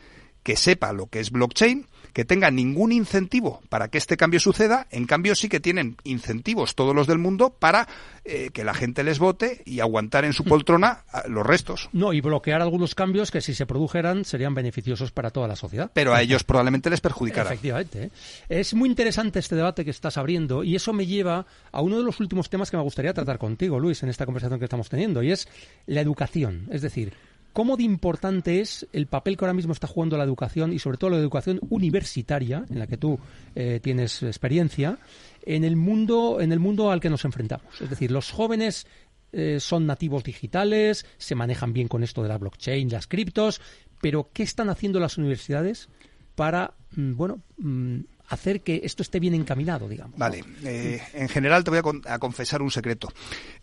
que 0.47 0.55
sepa 0.55 0.93
lo 0.93 1.09
que 1.09 1.19
es 1.19 1.33
blockchain, 1.33 1.89
que 2.13 2.25
tenga 2.25 2.53
ningún 2.53 2.93
incentivo 2.93 3.61
para 3.69 3.89
que 3.89 3.99
este 3.99 4.17
cambio 4.17 4.39
suceda, 4.39 4.87
en 4.93 5.05
cambio 5.05 5.35
sí 5.35 5.49
que 5.49 5.59
tienen 5.59 5.97
incentivos 6.05 6.77
todos 6.77 6.95
los 6.95 7.09
del 7.09 7.19
mundo 7.19 7.51
para 7.51 7.89
eh, 8.25 8.51
que 8.53 8.63
la 8.63 8.73
gente 8.73 9.03
les 9.03 9.19
vote 9.19 9.63
y 9.65 9.81
aguantar 9.81 10.25
en 10.25 10.33
su 10.33 10.45
poltrona 10.45 11.05
a 11.11 11.27
los 11.27 11.45
restos. 11.45 11.89
No, 11.93 12.13
y 12.13 12.21
bloquear 12.21 12.63
algunos 12.63 12.95
cambios 12.95 13.33
que 13.33 13.41
si 13.41 13.55
se 13.55 13.67
produjeran 13.67 14.25
serían 14.25 14.55
beneficiosos 14.55 15.11
para 15.11 15.33
toda 15.33 15.49
la 15.49 15.57
sociedad. 15.57 15.91
Pero 15.93 16.15
a 16.15 16.23
ellos 16.23 16.45
probablemente 16.45 16.91
les 16.91 17.01
perjudicará. 17.01 17.51
Efectivamente. 17.51 18.05
¿eh? 18.05 18.11
Es 18.49 18.73
muy 18.73 18.89
interesante 18.89 19.41
este 19.41 19.57
debate 19.57 19.85
que 19.85 19.91
estás 19.91 20.17
abriendo 20.17 20.63
y 20.63 20.77
eso 20.77 20.93
me 20.93 21.07
lleva 21.07 21.45
a 21.73 21.81
uno 21.81 21.99
de 21.99 22.05
los 22.05 22.21
últimos 22.21 22.49
temas 22.49 22.71
que 22.71 22.77
me 22.77 22.85
gustaría 22.85 23.13
tratar 23.13 23.39
contigo, 23.39 23.81
Luis, 23.81 24.05
en 24.05 24.11
esta 24.11 24.25
conversación 24.25 24.61
que 24.61 24.67
estamos 24.67 24.89
teniendo, 24.89 25.25
y 25.25 25.33
es 25.33 25.49
la 25.87 26.03
educación. 26.03 26.69
Es 26.71 26.83
decir, 26.83 27.15
¿cómo 27.57 27.79
de 27.79 27.85
importante 27.85 28.61
es 28.61 28.87
el 28.93 29.07
papel 29.07 29.35
que 29.39 29.47
ahora 29.47 29.55
mismo 29.55 29.73
está 29.73 29.87
jugando 29.87 30.19
la 30.19 30.25
educación 30.25 30.75
y 30.75 30.79
sobre 30.79 30.99
todo 30.99 31.09
la 31.09 31.17
educación 31.17 31.59
universitaria, 31.71 32.67
en 32.69 32.79
la 32.79 32.87
que 32.87 32.99
tú 32.99 33.19
eh, 33.55 33.81
tienes 33.83 34.23
experiencia, 34.23 34.99
en 35.43 35.65
el 35.65 35.75
mundo, 35.75 36.43
en 36.43 36.53
el 36.53 36.61
mundo 36.61 36.91
al 36.91 37.01
que 37.01 37.09
nos 37.09 37.25
enfrentamos? 37.25 37.81
Es 37.81 37.89
decir, 37.89 38.11
los 38.11 38.31
jóvenes 38.31 38.87
eh, 39.33 39.57
son 39.59 39.87
nativos 39.87 40.23
digitales, 40.23 41.07
se 41.17 41.35
manejan 41.35 41.73
bien 41.73 41.89
con 41.89 42.05
esto 42.05 42.23
de 42.23 42.29
la 42.29 42.37
blockchain, 42.37 42.91
las 42.91 43.07
criptos, 43.07 43.63
pero 44.03 44.29
¿qué 44.35 44.43
están 44.43 44.69
haciendo 44.69 45.01
las 45.01 45.17
universidades 45.17 45.89
para, 46.35 46.75
mm, 46.95 47.15
bueno, 47.17 47.41
mm, 47.57 48.01
hacer 48.29 48.61
que 48.63 48.83
esto 48.85 49.03
esté 49.03 49.19
bien 49.19 49.33
encaminado, 49.35 49.89
digamos? 49.89 50.19
Vale, 50.19 50.45
eh, 50.63 51.01
en 51.15 51.29
general 51.31 51.65
te 51.65 51.71
voy 51.71 51.79
a, 51.79 51.83
con- 51.83 52.03
a 52.07 52.19
confesar 52.19 52.61
un 52.61 52.71
secreto. 52.71 53.09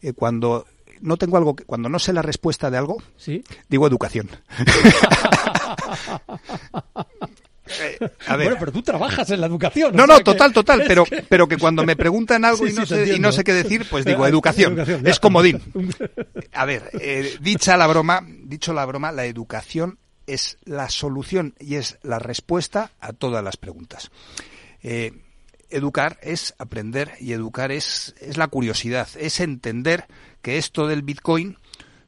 Eh, 0.01 0.13
cuando 0.13 0.65
no 1.03 1.17
tengo 1.17 1.37
algo, 1.37 1.55
que- 1.55 1.65
cuando 1.65 1.89
no 1.89 1.99
sé 1.99 2.13
la 2.13 2.21
respuesta 2.21 2.71
de 2.71 2.77
algo, 2.77 2.97
¿Sí? 3.17 3.43
digo 3.69 3.85
educación. 3.87 4.29
Eh, 7.81 7.97
a 8.27 8.35
ver. 8.35 8.47
Bueno, 8.49 8.59
pero 8.59 8.71
tú 8.73 8.81
trabajas 8.83 9.29
en 9.31 9.39
la 9.39 9.47
educación. 9.47 9.95
No, 9.95 10.05
no, 10.05 10.17
que- 10.17 10.23
total, 10.25 10.51
total, 10.53 10.83
pero, 10.85 11.05
que- 11.05 11.23
pero 11.23 11.47
que 11.47 11.57
cuando 11.57 11.83
me 11.85 11.95
preguntan 11.95 12.43
algo 12.45 12.65
Sí, 12.67 12.73
y, 12.73 12.75
no 12.75 12.85
sí, 12.85 12.93
sé, 12.93 13.15
y 13.15 13.19
no 13.19 13.31
sé 13.31 13.43
qué 13.45 13.53
decir, 13.53 13.87
pues 13.89 14.03
digo 14.05 14.27
educación. 14.27 14.73
educación, 14.73 15.07
Es 15.07 15.19
comodín. 15.19 15.61
A 16.53 16.65
ver, 16.65 16.89
eh, 16.99 17.37
dicha 17.41 17.77
la 17.77 17.87
broma, 17.87 18.21
dicho 18.43 18.73
la 18.73 18.85
broma, 18.85 19.11
la 19.13 19.25
educación 19.25 19.97
es 20.27 20.57
la 20.65 20.89
solución 20.89 21.55
y 21.59 21.75
es 21.75 21.97
la 22.03 22.19
respuesta 22.19 22.91
a 22.99 23.13
todas 23.13 23.43
las 23.43 23.55
preguntas. 23.57 24.11
Eh, 24.83 25.13
educar 25.69 26.19
es 26.21 26.53
aprender 26.59 27.13
y 27.21 27.31
educar 27.31 27.71
es, 27.71 28.13
es 28.19 28.37
la 28.37 28.47
curiosidad, 28.49 29.07
es 29.17 29.39
entender 29.39 30.05
que 30.43 30.59
esto 30.59 30.85
del 30.85 31.01
Bitcoin 31.01 31.57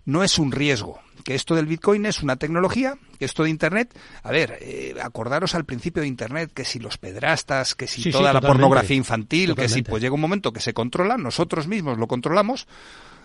no 0.05 0.23
es 0.23 0.37
un 0.37 0.51
riesgo, 0.51 0.99
que 1.23 1.33
esto 1.33 1.55
del 1.55 1.65
Bitcoin 1.65 2.05
es 2.05 2.21
una 2.21 2.35
tecnología, 2.35 2.99
que 3.17 3.25
esto 3.25 3.43
de 3.43 3.49
Internet, 3.49 3.97
a 4.21 4.29
ver, 4.29 4.59
eh, 4.61 4.93
acordaros 5.01 5.55
al 5.55 5.65
principio 5.65 6.01
de 6.01 6.07
Internet 6.07 6.51
que 6.53 6.65
si 6.65 6.77
los 6.77 6.99
pedrastas, 6.99 7.73
que 7.73 7.87
si 7.87 8.03
Sí, 8.03 8.11
sí, 8.11 8.17
toda 8.17 8.31
la 8.31 8.41
pornografía 8.41 8.95
infantil, 8.95 9.55
que 9.55 9.67
si 9.67 9.81
pues 9.81 10.03
llega 10.03 10.13
un 10.13 10.21
momento 10.21 10.53
que 10.53 10.59
se 10.59 10.75
controla, 10.75 11.17
nosotros 11.17 11.67
mismos 11.67 11.97
lo 11.97 12.07
controlamos 12.07 12.67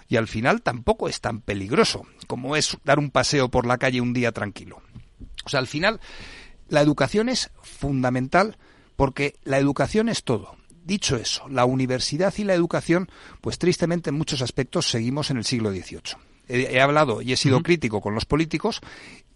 y 0.08 0.16
al 0.16 0.28
final 0.28 0.62
tampoco 0.62 1.08
es 1.08 1.20
tan 1.20 1.40
peligroso 1.40 2.06
como 2.26 2.56
es 2.56 2.78
dar 2.84 2.98
un 2.98 3.10
paseo 3.10 3.50
por 3.50 3.66
la 3.66 3.76
calle 3.76 4.00
un 4.00 4.14
día 4.14 4.32
tranquilo. 4.32 4.80
O 5.44 5.48
sea, 5.50 5.60
al 5.60 5.66
final 5.66 6.00
la 6.68 6.80
educación 6.80 7.28
es 7.28 7.50
fundamental 7.62 8.56
porque 8.96 9.34
la 9.44 9.58
educación 9.58 10.08
es 10.08 10.24
todo. 10.24 10.56
Dicho 10.90 11.14
eso, 11.14 11.48
la 11.48 11.66
universidad 11.66 12.34
y 12.36 12.42
la 12.42 12.52
educación, 12.54 13.08
pues 13.40 13.60
tristemente 13.60 14.10
en 14.10 14.16
muchos 14.16 14.42
aspectos 14.42 14.90
seguimos 14.90 15.30
en 15.30 15.36
el 15.36 15.44
siglo 15.44 15.70
XVIII. 15.70 16.16
He, 16.48 16.62
he 16.62 16.80
hablado 16.80 17.22
y 17.22 17.32
he 17.32 17.36
sido 17.36 17.62
crítico 17.62 18.00
con 18.00 18.12
los 18.12 18.24
políticos 18.24 18.80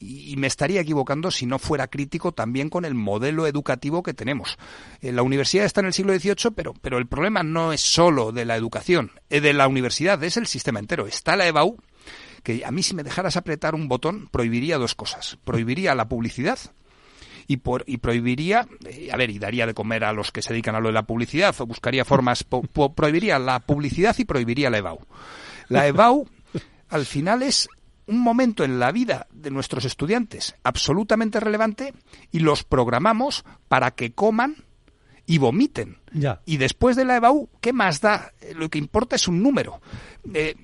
y, 0.00 0.32
y 0.32 0.36
me 0.36 0.48
estaría 0.48 0.80
equivocando 0.80 1.30
si 1.30 1.46
no 1.46 1.60
fuera 1.60 1.86
crítico 1.86 2.32
también 2.32 2.70
con 2.70 2.84
el 2.84 2.94
modelo 2.94 3.46
educativo 3.46 4.02
que 4.02 4.14
tenemos. 4.14 4.58
Eh, 5.00 5.12
la 5.12 5.22
universidad 5.22 5.64
está 5.64 5.78
en 5.78 5.86
el 5.86 5.92
siglo 5.92 6.12
XVIII, 6.12 6.50
pero, 6.56 6.74
pero 6.74 6.98
el 6.98 7.06
problema 7.06 7.44
no 7.44 7.72
es 7.72 7.82
solo 7.82 8.32
de 8.32 8.46
la 8.46 8.56
educación, 8.56 9.12
eh, 9.30 9.40
de 9.40 9.52
la 9.52 9.68
universidad, 9.68 10.20
es 10.24 10.36
el 10.36 10.48
sistema 10.48 10.80
entero. 10.80 11.06
Está 11.06 11.36
la 11.36 11.46
EBAU, 11.46 11.76
que 12.42 12.64
a 12.64 12.72
mí 12.72 12.82
si 12.82 12.96
me 12.96 13.04
dejaras 13.04 13.36
apretar 13.36 13.76
un 13.76 13.86
botón 13.86 14.26
prohibiría 14.26 14.76
dos 14.76 14.96
cosas. 14.96 15.38
Prohibiría 15.44 15.94
la 15.94 16.08
publicidad 16.08 16.58
y, 17.46 17.58
por, 17.58 17.84
y 17.86 17.98
prohibiría, 17.98 18.66
eh, 18.86 19.10
a 19.12 19.16
ver, 19.16 19.30
y 19.30 19.38
daría 19.38 19.66
de 19.66 19.74
comer 19.74 20.04
a 20.04 20.12
los 20.12 20.32
que 20.32 20.42
se 20.42 20.52
dedican 20.52 20.74
a 20.74 20.80
lo 20.80 20.88
de 20.88 20.94
la 20.94 21.02
publicidad, 21.06 21.54
o 21.58 21.66
buscaría 21.66 22.04
formas, 22.04 22.44
po- 22.44 22.62
po- 22.62 22.94
prohibiría 22.94 23.38
la 23.38 23.60
publicidad 23.60 24.14
y 24.18 24.24
prohibiría 24.24 24.70
la 24.70 24.78
EBAU. 24.78 24.98
La 25.68 25.86
EBAU, 25.86 26.26
al 26.88 27.04
final, 27.06 27.42
es 27.42 27.68
un 28.06 28.18
momento 28.18 28.64
en 28.64 28.78
la 28.78 28.92
vida 28.92 29.26
de 29.32 29.50
nuestros 29.50 29.84
estudiantes 29.86 30.54
absolutamente 30.62 31.40
relevante 31.40 31.94
y 32.30 32.40
los 32.40 32.62
programamos 32.64 33.44
para 33.68 33.92
que 33.92 34.12
coman 34.12 34.56
y 35.26 35.38
vomiten. 35.38 35.96
Ya. 36.12 36.42
Y 36.44 36.58
después 36.58 36.96
de 36.96 37.06
la 37.06 37.16
EBAU, 37.16 37.48
¿qué 37.62 37.72
más 37.72 38.02
da? 38.02 38.32
Eh, 38.42 38.52
Lo 38.54 38.68
que 38.68 38.76
importa 38.78 39.16
es 39.16 39.26
un 39.26 39.42
número. 39.42 39.80
Eh, 40.34 40.54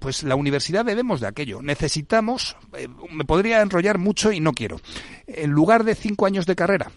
pues 0.00 0.24
la 0.24 0.34
universidad 0.34 0.84
debemos 0.84 1.20
de 1.20 1.28
aquello. 1.28 1.62
Necesitamos, 1.62 2.56
eh, 2.76 2.88
me 3.12 3.24
podría 3.24 3.60
enrollar 3.62 3.98
mucho 3.98 4.32
y 4.32 4.40
no 4.40 4.52
quiero. 4.52 4.80
En 5.28 5.50
lugar 5.52 5.84
de 5.84 5.94
cinco 5.94 6.26
años 6.26 6.46
de 6.46 6.56
carrera, 6.56 6.90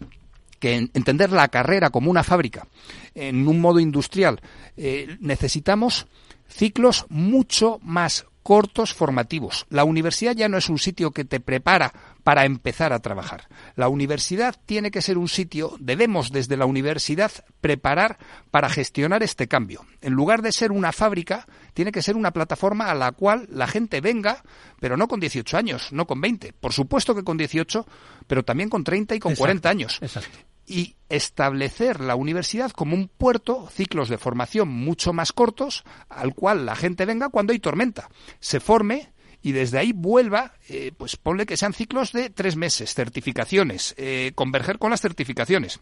que 0.60 0.76
en- 0.78 0.90
entender 0.96 1.32
la 1.32 1.50
carrera 1.50 1.92
como 1.92 2.10
una 2.10 2.24
fábrica 2.24 2.66
en 3.14 3.48
un 3.48 3.60
modo 3.62 3.80
industrial, 3.80 4.42
eh, 4.78 5.18
necesitamos 5.20 6.08
ciclos 6.48 7.06
mucho 7.10 7.80
más 7.84 8.26
cortos 8.44 8.94
formativos. 8.94 9.66
La 9.70 9.86
universidad 9.86 10.36
ya 10.36 10.50
no 10.50 10.58
es 10.58 10.70
un 10.70 10.78
sitio 10.78 11.12
que 11.12 11.26
te 11.26 11.40
prepara 11.40 11.94
para 12.24 12.46
empezar 12.46 12.94
a 12.94 13.00
trabajar. 13.00 13.48
La 13.76 13.90
universidad 13.90 14.56
tiene 14.66 14.92
que 14.92 15.02
ser 15.02 15.18
un 15.18 15.28
sitio, 15.28 15.76
debemos 15.80 16.32
desde 16.32 16.58
la 16.58 16.66
universidad 16.66 17.32
preparar 17.62 18.18
para 18.52 18.70
gestionar 18.70 19.24
este 19.24 19.48
cambio. 19.48 19.86
En 20.02 20.14
lugar 20.14 20.42
de 20.42 20.52
ser 20.52 20.72
una 20.72 20.92
fábrica, 20.92 21.48
tiene 21.74 21.92
que 21.92 22.02
ser 22.02 22.16
una 22.16 22.32
plataforma 22.32 22.92
a 22.92 22.96
la 22.96 23.12
cual 23.12 23.48
la 23.50 23.68
gente 23.68 24.02
venga, 24.02 24.44
pero 24.80 24.98
no 24.98 25.08
con 25.08 25.20
18 25.20 25.58
años, 25.58 25.92
no 25.92 26.06
con 26.06 26.22
20. 26.22 26.54
Por 26.54 26.74
supuesto 26.74 27.16
que 27.16 27.24
con 27.24 27.38
18, 27.38 27.86
pero 28.28 28.44
también 28.44 28.70
con 28.70 28.84
30 28.84 29.16
y 29.16 29.20
con 29.20 29.32
Exacto, 29.32 29.44
40 29.44 29.70
años 29.70 30.00
Exacto. 30.02 30.38
Y 30.66 30.96
establecer 31.10 32.00
la 32.00 32.16
universidad 32.16 32.72
como 32.72 32.96
un 32.96 33.08
puerto, 33.08 33.70
ciclos 33.72 34.10
de 34.10 34.18
formación 34.18 34.70
mucho 34.70 35.14
más 35.14 35.32
cortos, 35.32 35.84
al 36.10 36.34
cual 36.34 36.66
la 36.66 36.76
gente 36.76 37.06
venga 37.06 37.30
cuando 37.30 37.54
hay 37.54 37.60
tormenta, 37.60 38.10
se 38.40 38.60
forme 38.60 39.12
y 39.42 39.52
desde 39.52 39.78
ahí 39.78 39.92
vuelva, 39.92 40.54
eh, 40.70 40.94
pues 40.98 41.18
ponle 41.18 41.46
que 41.46 41.58
sean 41.58 41.74
ciclos 41.74 42.14
de 42.14 42.30
tres 42.30 42.56
meses, 42.56 42.94
certificaciones, 42.94 43.94
eh, 43.98 44.32
converger 44.36 44.80
con 44.80 44.92
las 44.92 45.02
certificaciones. 45.02 45.80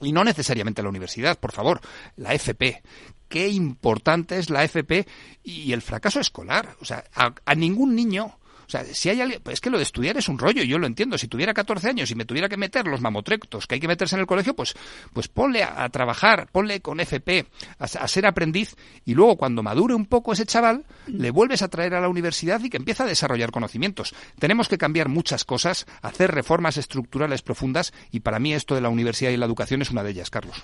Y 0.00 0.12
no 0.12 0.22
necesariamente 0.22 0.82
la 0.82 0.90
universidad, 0.90 1.38
por 1.40 1.50
favor, 1.50 1.80
la 2.16 2.34
FP. 2.34 2.82
Qué 3.28 3.48
importante 3.48 4.38
es 4.38 4.48
la 4.48 4.62
FP 4.62 5.06
y 5.42 5.72
el 5.72 5.82
fracaso 5.82 6.20
escolar. 6.20 6.76
O 6.80 6.84
sea, 6.84 7.02
a, 7.14 7.34
a 7.44 7.54
ningún 7.54 7.96
niño 7.96 8.38
o 8.68 8.70
sea, 8.70 8.84
si 8.84 9.08
hay 9.08 9.22
alguien, 9.22 9.40
pues 9.42 9.54
es 9.54 9.60
que 9.62 9.70
lo 9.70 9.78
de 9.78 9.82
estudiar 9.82 10.18
es 10.18 10.28
un 10.28 10.38
rollo, 10.38 10.62
yo 10.62 10.78
lo 10.78 10.86
entiendo. 10.86 11.16
Si 11.16 11.26
tuviera 11.26 11.54
14 11.54 11.88
años 11.88 12.10
y 12.10 12.14
me 12.14 12.26
tuviera 12.26 12.50
que 12.50 12.58
meter 12.58 12.86
los 12.86 13.00
mamotrectos 13.00 13.66
que 13.66 13.76
hay 13.76 13.80
que 13.80 13.88
meterse 13.88 14.14
en 14.14 14.20
el 14.20 14.26
colegio, 14.26 14.54
pues, 14.54 14.74
pues 15.14 15.26
ponle 15.26 15.62
a, 15.62 15.88
trabajar, 15.88 16.48
ponle 16.52 16.80
con 16.80 17.00
FP, 17.00 17.46
a, 17.78 17.84
a 17.84 18.08
ser 18.08 18.26
aprendiz, 18.26 18.76
y 19.06 19.14
luego 19.14 19.36
cuando 19.38 19.62
madure 19.62 19.94
un 19.94 20.04
poco 20.04 20.34
ese 20.34 20.44
chaval, 20.44 20.84
le 21.06 21.30
vuelves 21.30 21.62
a 21.62 21.68
traer 21.68 21.94
a 21.94 22.00
la 22.02 22.10
universidad 22.10 22.62
y 22.62 22.68
que 22.68 22.76
empieza 22.76 23.04
a 23.04 23.06
desarrollar 23.06 23.52
conocimientos. 23.52 24.14
Tenemos 24.38 24.68
que 24.68 24.76
cambiar 24.76 25.08
muchas 25.08 25.46
cosas, 25.46 25.86
hacer 26.02 26.30
reformas 26.30 26.76
estructurales 26.76 27.40
profundas, 27.40 27.94
y 28.10 28.20
para 28.20 28.38
mí 28.38 28.52
esto 28.52 28.74
de 28.74 28.82
la 28.82 28.90
universidad 28.90 29.30
y 29.30 29.38
la 29.38 29.46
educación 29.46 29.80
es 29.80 29.90
una 29.90 30.02
de 30.02 30.10
ellas, 30.10 30.28
Carlos. 30.28 30.62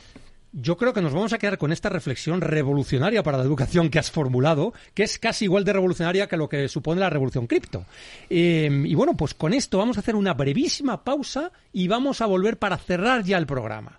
Yo 0.56 0.76
creo 0.76 0.92
que 0.92 1.02
nos 1.02 1.12
vamos 1.12 1.32
a 1.32 1.38
quedar 1.38 1.58
con 1.58 1.72
esta 1.72 1.88
reflexión 1.88 2.40
revolucionaria 2.40 3.24
para 3.24 3.38
la 3.38 3.42
educación 3.42 3.90
que 3.90 3.98
has 3.98 4.12
formulado, 4.12 4.72
que 4.94 5.02
es 5.02 5.18
casi 5.18 5.46
igual 5.46 5.64
de 5.64 5.72
revolucionaria 5.72 6.28
que 6.28 6.36
lo 6.36 6.48
que 6.48 6.68
supone 6.68 7.00
la 7.00 7.10
revolución 7.10 7.48
cripto. 7.48 7.86
Eh, 8.30 8.70
y 8.84 8.94
bueno, 8.94 9.16
pues 9.16 9.34
con 9.34 9.52
esto 9.52 9.78
vamos 9.78 9.96
a 9.96 10.00
hacer 10.00 10.14
una 10.14 10.32
brevísima 10.32 11.02
pausa 11.02 11.50
y 11.72 11.88
vamos 11.88 12.20
a 12.20 12.26
volver 12.26 12.56
para 12.56 12.78
cerrar 12.78 13.24
ya 13.24 13.36
el 13.36 13.46
programa. 13.46 13.98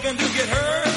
can 0.00 0.16
do 0.16 0.24
get 0.32 0.48
hurt? 0.48 0.89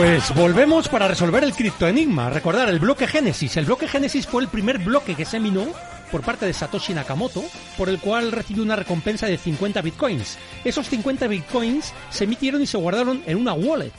Pues 0.00 0.34
volvemos 0.34 0.88
para 0.88 1.08
resolver 1.08 1.44
el 1.44 1.52
criptoenigma. 1.52 2.30
Recordar 2.30 2.70
el 2.70 2.78
bloque 2.78 3.06
Génesis. 3.06 3.58
El 3.58 3.66
bloque 3.66 3.86
Génesis 3.86 4.26
fue 4.26 4.40
el 4.40 4.48
primer 4.48 4.78
bloque 4.78 5.14
que 5.14 5.26
se 5.26 5.38
minó 5.38 5.66
por 6.10 6.22
parte 6.22 6.46
de 6.46 6.54
Satoshi 6.54 6.94
Nakamoto, 6.94 7.44
por 7.76 7.90
el 7.90 8.00
cual 8.00 8.32
recibió 8.32 8.62
una 8.62 8.76
recompensa 8.76 9.26
de 9.26 9.36
50 9.36 9.82
bitcoins. 9.82 10.38
Esos 10.64 10.88
50 10.88 11.26
bitcoins 11.26 11.92
se 12.08 12.24
emitieron 12.24 12.62
y 12.62 12.66
se 12.66 12.78
guardaron 12.78 13.22
en 13.26 13.36
una 13.36 13.52
wallet. 13.52 13.92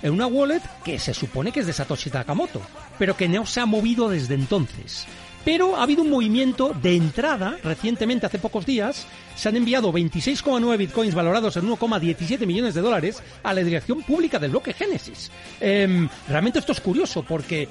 En 0.00 0.12
una 0.12 0.28
wallet 0.28 0.62
que 0.84 1.00
se 1.00 1.12
supone 1.12 1.50
que 1.50 1.58
es 1.58 1.66
de 1.66 1.72
Satoshi 1.72 2.10
Nakamoto, 2.10 2.62
pero 2.96 3.16
que 3.16 3.28
no 3.28 3.44
se 3.44 3.58
ha 3.58 3.66
movido 3.66 4.08
desde 4.08 4.34
entonces. 4.34 5.08
Pero 5.48 5.76
ha 5.76 5.84
habido 5.84 6.02
un 6.02 6.10
movimiento 6.10 6.76
de 6.82 6.94
entrada 6.94 7.56
recientemente, 7.64 8.26
hace 8.26 8.38
pocos 8.38 8.66
días, 8.66 9.06
se 9.34 9.48
han 9.48 9.56
enviado 9.56 9.90
26,9 9.90 10.76
bitcoins 10.76 11.14
valorados 11.14 11.56
en 11.56 11.66
1,17 11.66 12.44
millones 12.44 12.74
de 12.74 12.82
dólares 12.82 13.22
a 13.42 13.54
la 13.54 13.62
dirección 13.62 14.02
pública 14.02 14.38
del 14.38 14.50
bloque 14.50 14.74
Génesis. 14.74 15.30
Em, 15.58 16.06
realmente 16.28 16.58
esto 16.58 16.72
es 16.72 16.80
curioso 16.82 17.24
porque 17.26 17.66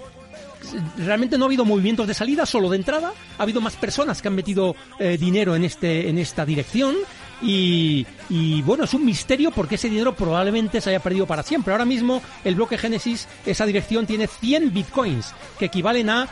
realmente 0.97 1.37
no 1.37 1.45
ha 1.45 1.49
habido 1.49 1.65
movimientos 1.65 2.07
de 2.07 2.15
salida, 2.15 2.47
solo 2.47 2.67
de 2.71 2.77
entrada. 2.77 3.13
Ha 3.37 3.43
habido 3.43 3.61
más 3.61 3.75
personas 3.75 4.23
que 4.23 4.27
han 4.27 4.33
metido 4.33 4.75
eh, 4.97 5.15
dinero 5.19 5.55
en 5.55 5.63
este 5.63 6.09
en 6.09 6.17
esta 6.17 6.47
dirección 6.47 6.95
y, 7.43 8.07
y, 8.27 8.63
bueno, 8.63 8.85
es 8.85 8.95
un 8.95 9.05
misterio 9.05 9.51
porque 9.51 9.75
ese 9.75 9.87
dinero 9.87 10.15
probablemente 10.15 10.81
se 10.81 10.89
haya 10.89 10.99
perdido 10.99 11.27
para 11.27 11.43
siempre. 11.43 11.73
Ahora 11.73 11.85
mismo 11.85 12.23
el 12.43 12.55
bloque 12.55 12.79
Génesis, 12.79 13.27
esa 13.45 13.67
dirección 13.67 14.07
tiene 14.07 14.25
100 14.25 14.73
bitcoins 14.73 15.35
que 15.59 15.65
equivalen 15.65 16.09
a 16.09 16.27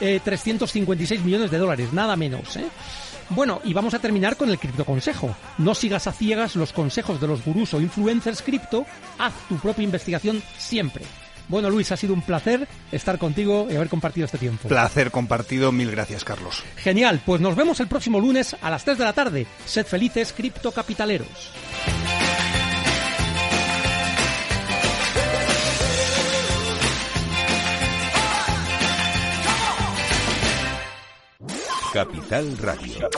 4.356 0.00 1.20
millones 1.22 1.50
de 1.50 1.58
dólares, 1.58 1.92
nada 1.92 2.16
menos. 2.16 2.56
¿eh? 2.56 2.66
Bueno, 3.30 3.60
y 3.64 3.72
vamos 3.72 3.94
a 3.94 3.98
terminar 3.98 4.36
con 4.36 4.50
el 4.50 4.58
criptoconsejo. 4.58 5.34
No 5.58 5.74
sigas 5.74 6.06
a 6.06 6.12
ciegas 6.12 6.56
los 6.56 6.72
consejos 6.72 7.20
de 7.20 7.26
los 7.26 7.44
gurús 7.44 7.74
o 7.74 7.80
influencers 7.80 8.42
cripto, 8.42 8.86
haz 9.18 9.32
tu 9.48 9.56
propia 9.56 9.84
investigación 9.84 10.42
siempre. 10.58 11.04
Bueno, 11.48 11.68
Luis, 11.68 11.92
ha 11.92 11.96
sido 11.96 12.14
un 12.14 12.22
placer 12.22 12.66
estar 12.90 13.18
contigo 13.18 13.66
y 13.70 13.76
haber 13.76 13.88
compartido 13.88 14.24
este 14.24 14.38
tiempo. 14.38 14.68
Placer 14.68 15.10
compartido, 15.10 15.72
mil 15.72 15.90
gracias, 15.90 16.24
Carlos. 16.24 16.62
Genial, 16.76 17.20
pues 17.24 17.40
nos 17.40 17.54
vemos 17.54 17.80
el 17.80 17.86
próximo 17.86 18.18
lunes 18.18 18.56
a 18.60 18.70
las 18.70 18.84
3 18.84 18.98
de 18.98 19.04
la 19.04 19.12
tarde. 19.12 19.46
Sed 19.66 19.84
felices, 19.86 20.32
criptocapitaleros. 20.32 21.52
Capital 31.94 32.58
Radio. 32.58 33.08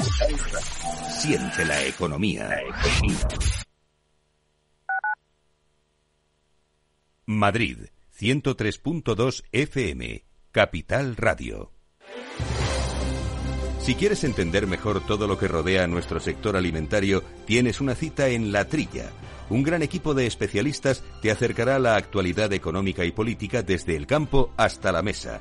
Siente 1.08 1.64
la 1.64 1.82
economía. 1.86 2.60
Madrid, 7.24 7.78
103.2 8.20 9.44
FM. 9.50 10.26
Capital 10.52 11.16
Radio. 11.16 11.72
Si 13.80 13.94
quieres 13.94 14.24
entender 14.24 14.66
mejor 14.66 15.06
todo 15.06 15.26
lo 15.26 15.38
que 15.38 15.48
rodea 15.48 15.84
a 15.84 15.86
nuestro 15.86 16.20
sector 16.20 16.54
alimentario, 16.54 17.22
tienes 17.46 17.80
una 17.80 17.94
cita 17.94 18.28
en 18.28 18.52
La 18.52 18.66
Trilla. 18.66 19.10
Un 19.48 19.62
gran 19.62 19.82
equipo 19.82 20.12
de 20.12 20.26
especialistas 20.26 21.02
te 21.22 21.30
acercará 21.30 21.76
a 21.76 21.78
la 21.78 21.96
actualidad 21.96 22.52
económica 22.52 23.06
y 23.06 23.12
política 23.12 23.62
desde 23.62 23.96
el 23.96 24.06
campo 24.06 24.52
hasta 24.58 24.92
la 24.92 25.00
mesa. 25.00 25.40